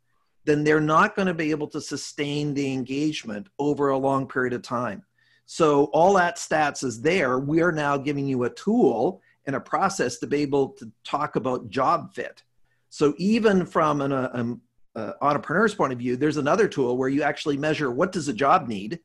then 0.45 0.63
they're 0.63 0.79
not 0.79 1.15
going 1.15 1.27
to 1.27 1.33
be 1.33 1.51
able 1.51 1.67
to 1.67 1.81
sustain 1.81 2.53
the 2.53 2.71
engagement 2.71 3.47
over 3.59 3.89
a 3.89 3.97
long 3.97 4.27
period 4.27 4.53
of 4.53 4.61
time. 4.61 5.03
So 5.45 5.85
all 5.85 6.13
that 6.13 6.37
stats 6.37 6.83
is 6.83 7.01
there. 7.01 7.39
We 7.39 7.61
are 7.61 7.71
now 7.71 7.97
giving 7.97 8.27
you 8.27 8.43
a 8.43 8.49
tool 8.49 9.21
and 9.45 9.55
a 9.55 9.59
process 9.59 10.17
to 10.19 10.27
be 10.27 10.41
able 10.41 10.69
to 10.69 10.91
talk 11.03 11.35
about 11.35 11.69
job 11.69 12.13
fit. 12.13 12.43
So 12.89 13.13
even 13.17 13.65
from 13.65 14.01
an 14.01 14.11
uh, 14.11 14.29
um, 14.33 14.61
uh, 14.95 15.13
entrepreneur's 15.21 15.75
point 15.75 15.93
of 15.93 15.99
view, 15.99 16.15
there's 16.15 16.37
another 16.37 16.67
tool 16.67 16.97
where 16.97 17.09
you 17.09 17.23
actually 17.23 17.57
measure 17.57 17.89
what 17.91 18.11
does 18.11 18.27
a 18.27 18.33
job 18.33 18.67
need, 18.67 18.99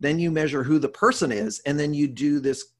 then 0.00 0.18
you 0.18 0.30
measure 0.30 0.62
who 0.62 0.78
the 0.78 0.88
person 0.88 1.30
is, 1.30 1.60
and 1.60 1.78
then 1.78 1.94
you 1.94 2.08
do 2.08 2.40
this 2.40 2.71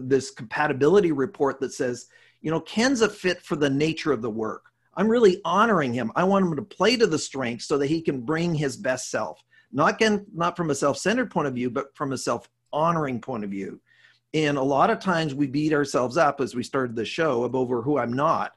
this 0.00 0.30
compatibility 0.30 1.12
report 1.12 1.60
that 1.60 1.72
says, 1.72 2.06
you 2.40 2.50
know, 2.50 2.60
Ken's 2.60 3.00
a 3.00 3.08
fit 3.08 3.42
for 3.42 3.56
the 3.56 3.70
nature 3.70 4.12
of 4.12 4.22
the 4.22 4.30
work. 4.30 4.66
I'm 4.94 5.08
really 5.08 5.40
honoring 5.44 5.92
him. 5.92 6.12
I 6.16 6.24
want 6.24 6.46
him 6.46 6.56
to 6.56 6.62
play 6.62 6.96
to 6.96 7.06
the 7.06 7.18
strengths 7.18 7.66
so 7.66 7.76
that 7.78 7.88
he 7.88 8.00
can 8.00 8.22
bring 8.22 8.54
his 8.54 8.76
best 8.76 9.10
self. 9.10 9.42
Not 9.72 9.94
again, 9.94 10.24
not 10.32 10.56
from 10.56 10.70
a 10.70 10.74
self-centered 10.74 11.30
point 11.30 11.48
of 11.48 11.54
view, 11.54 11.70
but 11.70 11.94
from 11.94 12.12
a 12.12 12.18
self-honoring 12.18 13.20
point 13.20 13.44
of 13.44 13.50
view. 13.50 13.80
And 14.32 14.56
a 14.56 14.62
lot 14.62 14.90
of 14.90 14.98
times 14.98 15.34
we 15.34 15.46
beat 15.46 15.72
ourselves 15.72 16.16
up 16.16 16.40
as 16.40 16.54
we 16.54 16.62
started 16.62 16.96
the 16.96 17.04
show 17.04 17.42
over 17.42 17.82
who 17.82 17.98
I'm 17.98 18.12
not. 18.12 18.52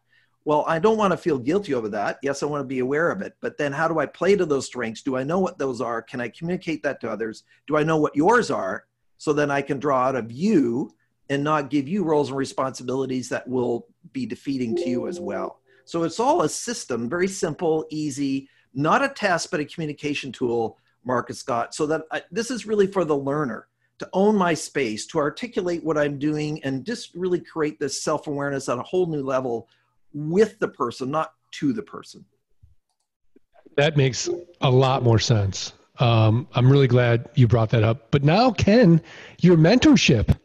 Well, 0.46 0.64
I 0.68 0.80
don't 0.80 0.98
want 0.98 1.12
to 1.12 1.18
feel 1.18 1.38
guilty 1.38 1.74
over 1.74 1.90
that. 1.90 2.20
Yes, 2.24 2.42
I 2.42 2.46
want 2.46 2.62
to 2.62 2.68
be 2.68 2.80
aware 2.80 3.12
of 3.12 3.22
it. 3.22 3.34
But 3.42 3.58
then 3.58 3.72
how 3.72 3.88
do 3.88 4.00
I 4.00 4.06
play 4.06 4.36
to 4.36 4.46
those 4.46 4.66
strengths? 4.66 5.04
Do 5.04 5.18
I 5.18 5.24
know 5.24 5.40
what 5.40 5.58
those 5.58 5.82
are? 5.82 6.02
Can 6.02 6.22
I 6.22 6.30
communicate 6.30 6.84
that 6.84 7.02
to 7.02 7.12
others? 7.12 7.44
Do 7.68 7.78
I 7.78 7.84
know 7.84 7.98
what 7.98 8.16
yours 8.16 8.50
are? 8.50 8.86
So 9.18 9.34
then 9.34 9.52
I 9.52 9.62
can 9.62 9.80
draw 9.80 10.08
out 10.08 10.16
of 10.16 10.32
you 10.32 10.92
and 11.30 11.44
not 11.44 11.70
give 11.70 11.88
you 11.88 12.04
roles 12.04 12.30
and 12.30 12.38
responsibilities 12.38 13.30
that 13.30 13.48
will 13.48 13.88
be 14.14 14.26
defeating 14.26 14.76
to 14.76 14.90
you 14.90 15.08
as 15.08 15.20
well. 15.20 15.60
So 15.86 16.04
it's 16.04 16.20
all 16.20 16.42
a 16.42 16.50
system, 16.50 17.10
very 17.10 17.28
simple, 17.28 17.86
easy, 17.90 18.50
not 18.74 19.04
a 19.04 19.10
test, 19.10 19.52
but 19.52 19.60
a 19.60 19.66
communication 19.66 20.32
tool, 20.32 20.78
Marcus 21.04 21.40
Scott. 21.40 21.74
So 21.74 21.86
that 21.88 22.04
I, 22.12 22.22
this 22.32 22.52
is 22.52 22.66
really 22.66 22.88
for 22.88 23.06
the 23.06 23.18
learner. 23.18 23.68
to 24.00 24.10
own 24.14 24.36
my 24.36 24.54
space, 24.54 25.06
to 25.08 25.18
articulate 25.18 25.84
what 25.84 25.98
I'm 25.98 26.18
doing, 26.18 26.64
and 26.64 26.86
just 26.86 27.14
really 27.16 27.40
create 27.40 27.80
this 27.80 28.02
self 28.02 28.28
awareness 28.28 28.70
on 28.70 28.80
a 28.80 28.84
whole 28.84 29.08
new 29.08 29.22
level 29.24 29.68
with 30.14 30.58
the 30.60 30.68
person, 30.70 31.12
not 31.12 31.34
to 31.52 31.74
the 31.74 31.84
person. 31.84 32.26
That 33.76 33.98
makes 33.98 34.30
a 34.62 34.70
lot 34.70 35.04
more 35.04 35.20
sense. 35.20 35.74
Um, 36.00 36.48
I'm 36.54 36.72
really 36.72 36.88
glad 36.88 37.30
you 37.36 37.48
brought 37.48 37.70
that 37.72 37.84
up. 37.84 38.10
But 38.10 38.24
now, 38.24 38.52
Ken, 38.52 39.02
your 39.42 39.58
mentorship 39.58 40.38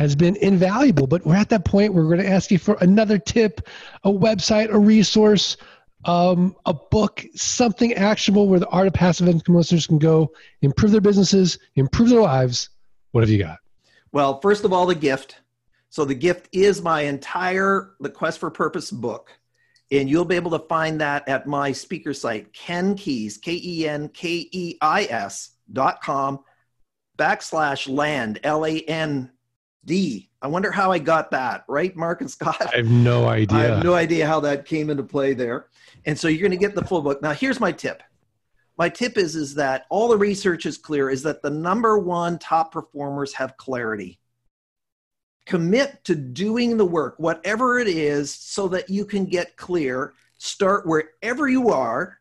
has 0.00 0.16
been 0.16 0.34
invaluable. 0.36 1.06
But 1.06 1.26
we're 1.26 1.36
at 1.36 1.50
that 1.50 1.66
point 1.66 1.92
where 1.92 2.02
we're 2.02 2.16
going 2.16 2.26
to 2.26 2.32
ask 2.32 2.50
you 2.50 2.56
for 2.56 2.78
another 2.80 3.18
tip, 3.18 3.68
a 4.02 4.08
website, 4.08 4.72
a 4.72 4.78
resource, 4.78 5.58
um, 6.06 6.56
a 6.64 6.72
book, 6.72 7.22
something 7.34 7.92
actionable 7.92 8.48
where 8.48 8.58
the 8.58 8.66
art 8.68 8.86
of 8.86 8.94
passive 8.94 9.28
income 9.28 9.56
listeners 9.56 9.86
can 9.86 9.98
go 9.98 10.32
improve 10.62 10.92
their 10.92 11.02
businesses, 11.02 11.58
improve 11.74 12.08
their 12.08 12.22
lives. 12.22 12.70
What 13.12 13.20
have 13.20 13.28
you 13.28 13.44
got? 13.44 13.58
Well, 14.10 14.40
first 14.40 14.64
of 14.64 14.72
all, 14.72 14.86
the 14.86 14.94
gift. 14.94 15.36
So 15.90 16.06
the 16.06 16.14
gift 16.14 16.48
is 16.50 16.80
my 16.80 17.02
entire 17.02 17.92
The 18.00 18.08
Quest 18.08 18.38
for 18.38 18.50
Purpose 18.50 18.90
book. 18.90 19.30
And 19.90 20.08
you'll 20.08 20.24
be 20.24 20.36
able 20.36 20.52
to 20.52 20.60
find 20.60 20.98
that 21.02 21.28
at 21.28 21.46
my 21.46 21.72
speaker 21.72 22.14
site, 22.14 22.54
Ken 22.54 22.96
Keis, 22.96 23.38
K 23.38 23.60
E 23.62 23.86
N 23.86 24.08
K 24.08 24.48
E 24.50 24.78
I 24.80 25.04
S 25.10 25.50
dot 25.70 26.00
com 26.00 26.38
backslash 27.18 27.86
land, 27.86 28.40
L 28.44 28.64
A 28.64 28.78
N 28.80 29.30
D. 29.84 30.28
I 30.42 30.48
wonder 30.48 30.70
how 30.70 30.92
I 30.92 30.98
got 30.98 31.30
that, 31.32 31.64
right, 31.68 31.94
Mark 31.96 32.20
and 32.20 32.30
Scott? 32.30 32.60
I 32.72 32.78
have 32.78 32.86
no 32.86 33.28
idea. 33.28 33.58
I 33.58 33.62
have 33.62 33.84
no 33.84 33.94
idea 33.94 34.26
how 34.26 34.40
that 34.40 34.64
came 34.64 34.90
into 34.90 35.02
play 35.02 35.34
there. 35.34 35.66
And 36.06 36.18
so 36.18 36.28
you're 36.28 36.40
going 36.40 36.50
to 36.50 36.56
get 36.56 36.74
the 36.74 36.84
full 36.84 37.02
book. 37.02 37.22
Now, 37.22 37.32
here's 37.32 37.60
my 37.60 37.72
tip. 37.72 38.02
My 38.78 38.88
tip 38.88 39.18
is, 39.18 39.36
is 39.36 39.54
that 39.56 39.86
all 39.90 40.08
the 40.08 40.16
research 40.16 40.64
is 40.64 40.78
clear 40.78 41.10
is 41.10 41.22
that 41.24 41.42
the 41.42 41.50
number 41.50 41.98
one 41.98 42.38
top 42.38 42.72
performers 42.72 43.34
have 43.34 43.56
clarity 43.58 44.18
commit 45.50 46.04
to 46.04 46.14
doing 46.14 46.76
the 46.76 46.84
work, 46.84 47.16
whatever 47.18 47.78
it 47.78 47.88
is, 47.88 48.32
so 48.32 48.68
that 48.68 48.88
you 48.88 49.04
can 49.04 49.26
get 49.26 49.56
clear. 49.56 50.14
Start 50.38 50.86
wherever 50.86 51.48
you 51.48 51.70
are 51.70 52.18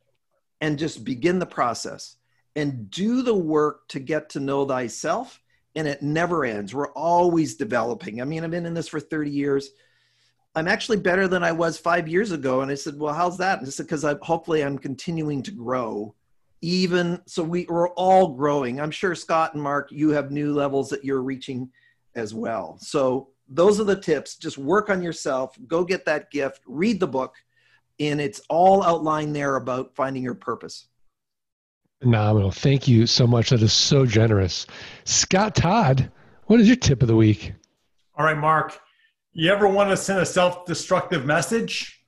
and 0.61 0.79
just 0.79 1.03
begin 1.03 1.39
the 1.39 1.45
process 1.45 2.15
and 2.55 2.89
do 2.89 3.21
the 3.21 3.35
work 3.35 3.87
to 3.89 3.99
get 3.99 4.29
to 4.31 4.39
know 4.39 4.65
thyself. 4.65 5.39
And 5.79 5.87
it 5.87 6.01
never 6.01 6.43
ends. 6.43 6.75
We're 6.75 6.91
always 6.91 7.55
developing. 7.55 8.21
I 8.21 8.25
mean, 8.25 8.43
I've 8.43 8.51
been 8.51 8.65
in 8.65 8.73
this 8.73 8.89
for 8.89 8.99
30 8.99 9.31
years. 9.31 9.69
I'm 10.53 10.67
actually 10.67 10.97
better 10.97 11.25
than 11.25 11.41
I 11.41 11.53
was 11.53 11.77
five 11.77 12.05
years 12.09 12.33
ago. 12.33 12.59
And 12.59 12.69
I 12.69 12.75
said, 12.75 12.99
Well, 12.99 13.13
how's 13.13 13.37
that? 13.37 13.59
And 13.59 13.67
I 13.67 13.71
said, 13.71 13.85
Because 13.85 14.03
hopefully 14.21 14.61
I'm 14.61 14.77
continuing 14.77 15.41
to 15.43 15.51
grow. 15.51 16.13
Even 16.61 17.21
so, 17.25 17.41
we, 17.43 17.65
we're 17.69 17.91
all 17.91 18.35
growing. 18.35 18.81
I'm 18.81 18.91
sure 18.91 19.15
Scott 19.15 19.53
and 19.53 19.63
Mark, 19.63 19.89
you 19.89 20.09
have 20.09 20.31
new 20.31 20.53
levels 20.53 20.89
that 20.89 21.05
you're 21.05 21.21
reaching 21.21 21.69
as 22.15 22.33
well. 22.33 22.77
So 22.81 23.29
those 23.47 23.79
are 23.79 23.85
the 23.85 23.95
tips. 23.95 24.35
Just 24.35 24.57
work 24.57 24.89
on 24.89 25.01
yourself, 25.01 25.57
go 25.65 25.85
get 25.85 26.03
that 26.05 26.29
gift, 26.29 26.61
read 26.67 26.99
the 26.99 27.07
book, 27.07 27.35
and 28.01 28.19
it's 28.19 28.41
all 28.49 28.83
outlined 28.83 29.33
there 29.33 29.55
about 29.55 29.95
finding 29.95 30.23
your 30.23 30.35
purpose. 30.35 30.87
Phenomenal. 32.01 32.51
Thank 32.51 32.88
you 32.88 33.05
so 33.05 33.27
much. 33.27 33.49
That 33.49 33.62
is 33.62 33.73
so 33.73 34.05
generous. 34.05 34.65
Scott 35.03 35.55
Todd, 35.55 36.12
what 36.45 36.59
is 36.59 36.67
your 36.67 36.77
tip 36.77 37.01
of 37.01 37.07
the 37.07 37.15
week? 37.15 37.53
All 38.17 38.25
right, 38.25 38.38
Mark. 38.38 38.79
You 39.33 39.51
ever 39.51 39.67
want 39.67 39.89
to 39.89 39.97
send 39.97 40.19
a 40.19 40.25
self 40.25 40.65
destructive 40.65 41.25
message? 41.25 41.99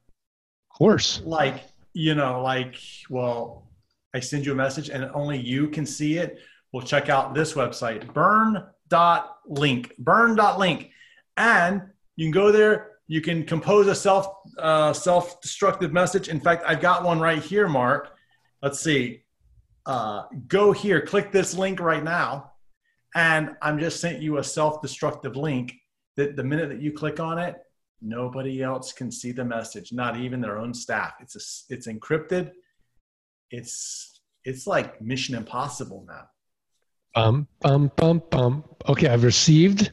Of 0.71 0.77
course. 0.77 1.21
Like, 1.23 1.63
you 1.93 2.15
know, 2.15 2.41
like, 2.41 2.75
well, 3.09 3.69
I 4.13 4.19
send 4.19 4.45
you 4.45 4.53
a 4.53 4.55
message 4.55 4.89
and 4.89 5.09
only 5.13 5.39
you 5.39 5.67
can 5.67 5.85
see 5.85 6.17
it. 6.17 6.39
Well, 6.71 6.85
check 6.85 7.09
out 7.09 7.33
this 7.33 7.53
website, 7.53 8.13
burn 8.13 8.63
dot 8.91 9.37
link 9.47 9.93
burn 9.97 10.35
dot 10.35 10.59
link 10.59 10.91
and 11.37 11.81
you 12.17 12.25
can 12.25 12.31
go 12.31 12.51
there 12.51 12.89
you 13.07 13.21
can 13.21 13.43
compose 13.45 13.87
a 13.87 13.95
self 13.95 14.27
uh, 14.59 14.91
self-destructive 14.93 15.93
message 15.93 16.27
in 16.27 16.39
fact 16.39 16.63
i've 16.67 16.81
got 16.81 17.03
one 17.03 17.19
right 17.19 17.41
here 17.41 17.69
mark 17.69 18.11
let's 18.61 18.81
see 18.81 19.23
uh, 19.85 20.23
go 20.47 20.71
here 20.71 21.01
click 21.01 21.31
this 21.31 21.53
link 21.53 21.79
right 21.79 22.03
now 22.03 22.51
and 23.15 23.55
i'm 23.61 23.79
just 23.79 23.99
sent 23.99 24.21
you 24.21 24.37
a 24.37 24.43
self-destructive 24.43 25.35
link 25.35 25.73
that 26.17 26.35
the 26.35 26.43
minute 26.43 26.69
that 26.69 26.81
you 26.81 26.91
click 26.91 27.19
on 27.19 27.37
it 27.37 27.55
nobody 28.01 28.61
else 28.61 28.93
can 28.93 29.11
see 29.11 29.31
the 29.31 29.43
message 29.43 29.91
not 29.91 30.17
even 30.17 30.41
their 30.41 30.57
own 30.57 30.73
staff 30.73 31.13
it's 31.19 31.35
a, 31.35 31.73
it's 31.73 31.87
encrypted 31.87 32.51
it's 33.49 34.21
it's 34.43 34.65
like 34.65 35.01
mission 35.01 35.35
impossible 35.35 36.05
now 36.07 36.25
Bum, 37.13 37.47
bum, 37.59 37.91
bum, 37.97 38.23
bum. 38.29 38.63
Okay, 38.87 39.07
I've 39.07 39.23
received 39.23 39.91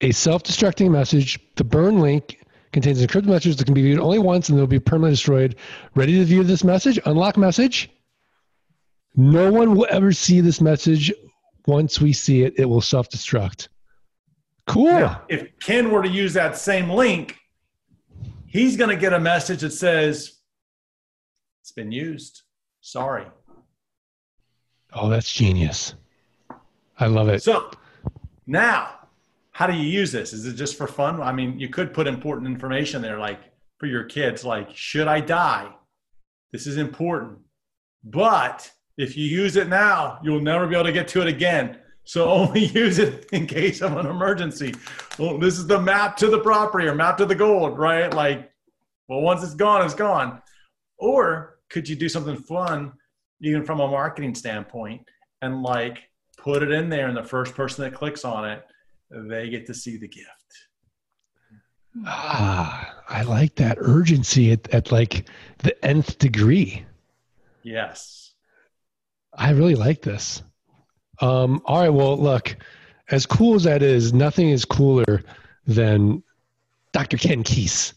a 0.00 0.12
self 0.12 0.42
destructing 0.42 0.90
message. 0.90 1.38
The 1.56 1.64
burn 1.64 2.00
link 2.00 2.42
contains 2.72 3.04
encrypted 3.04 3.26
messages 3.26 3.56
that 3.56 3.64
can 3.64 3.74
be 3.74 3.82
viewed 3.82 3.98
only 3.98 4.18
once 4.18 4.48
and 4.48 4.58
they'll 4.58 4.66
be 4.66 4.78
permanently 4.78 5.12
destroyed. 5.12 5.56
Ready 5.94 6.18
to 6.18 6.24
view 6.24 6.42
this 6.42 6.64
message? 6.64 6.98
Unlock 7.04 7.36
message. 7.36 7.90
No 9.16 9.50
one 9.50 9.74
will 9.74 9.86
ever 9.90 10.12
see 10.12 10.40
this 10.40 10.60
message. 10.60 11.12
Once 11.66 12.00
we 12.00 12.12
see 12.12 12.42
it, 12.42 12.54
it 12.58 12.66
will 12.66 12.82
self 12.82 13.08
destruct. 13.08 13.68
Cool. 14.66 14.92
Now, 14.92 15.22
if 15.28 15.58
Ken 15.60 15.90
were 15.90 16.02
to 16.02 16.08
use 16.08 16.34
that 16.34 16.56
same 16.56 16.90
link, 16.90 17.36
he's 18.46 18.76
going 18.76 18.90
to 18.90 18.96
get 18.96 19.12
a 19.12 19.20
message 19.20 19.60
that 19.60 19.70
says, 19.70 20.38
It's 21.62 21.72
been 21.72 21.92
used. 21.92 22.42
Sorry. 22.80 23.26
Oh, 24.92 25.08
that's 25.08 25.32
genius. 25.32 25.94
I 26.98 27.06
love 27.06 27.28
it. 27.28 27.42
So 27.42 27.70
now, 28.46 29.08
how 29.50 29.66
do 29.66 29.74
you 29.74 29.88
use 29.88 30.12
this? 30.12 30.32
Is 30.32 30.46
it 30.46 30.54
just 30.54 30.76
for 30.76 30.86
fun? 30.86 31.20
I 31.20 31.32
mean, 31.32 31.58
you 31.58 31.68
could 31.68 31.92
put 31.92 32.06
important 32.06 32.46
information 32.46 33.02
there, 33.02 33.18
like 33.18 33.40
for 33.78 33.86
your 33.86 34.04
kids, 34.04 34.44
like, 34.44 34.74
should 34.74 35.08
I 35.08 35.20
die? 35.20 35.72
This 36.52 36.66
is 36.66 36.76
important. 36.76 37.38
But 38.04 38.70
if 38.96 39.16
you 39.16 39.26
use 39.26 39.56
it 39.56 39.68
now, 39.68 40.18
you'll 40.22 40.40
never 40.40 40.66
be 40.66 40.74
able 40.74 40.84
to 40.84 40.92
get 40.92 41.08
to 41.08 41.20
it 41.22 41.28
again. 41.28 41.78
So 42.04 42.28
only 42.30 42.66
use 42.66 42.98
it 42.98 43.26
in 43.32 43.46
case 43.46 43.82
of 43.82 43.96
an 43.96 44.06
emergency. 44.06 44.74
Well, 45.18 45.38
this 45.38 45.58
is 45.58 45.66
the 45.66 45.80
map 45.80 46.16
to 46.18 46.28
the 46.28 46.40
property 46.40 46.86
or 46.86 46.94
map 46.94 47.18
to 47.18 47.26
the 47.26 47.34
gold, 47.34 47.78
right? 47.78 48.12
Like, 48.12 48.50
well, 49.08 49.20
once 49.20 49.42
it's 49.42 49.54
gone, 49.54 49.84
it's 49.84 49.94
gone. 49.94 50.40
Or 50.98 51.58
could 51.68 51.88
you 51.88 51.96
do 51.96 52.08
something 52.08 52.36
fun, 52.36 52.92
even 53.42 53.64
from 53.64 53.80
a 53.80 53.88
marketing 53.88 54.34
standpoint, 54.34 55.02
and 55.42 55.62
like 55.62 55.98
put 56.38 56.62
it 56.62 56.70
in 56.70 56.88
there, 56.88 57.08
and 57.08 57.16
the 57.16 57.22
first 57.22 57.54
person 57.54 57.84
that 57.84 57.94
clicks 57.94 58.24
on 58.24 58.48
it, 58.48 58.64
they 59.10 59.48
get 59.48 59.66
to 59.66 59.74
see 59.74 59.96
the 59.96 60.08
gift. 60.08 60.30
Ah, 62.04 62.94
I 63.08 63.22
like 63.22 63.54
that 63.56 63.78
urgency 63.80 64.52
at, 64.52 64.68
at 64.72 64.92
like 64.92 65.28
the 65.58 65.84
nth 65.84 66.18
degree. 66.18 66.84
Yes. 67.62 68.25
I 69.36 69.50
really 69.50 69.74
like 69.74 70.02
this. 70.02 70.42
Um, 71.20 71.62
all 71.64 71.80
right. 71.80 71.88
Well, 71.88 72.18
look, 72.18 72.56
as 73.10 73.26
cool 73.26 73.54
as 73.54 73.64
that 73.64 73.82
is, 73.82 74.12
nothing 74.12 74.50
is 74.50 74.64
cooler 74.64 75.22
than 75.66 76.22
Dr. 76.92 77.16
Ken 77.16 77.42
Keis. 77.44 77.92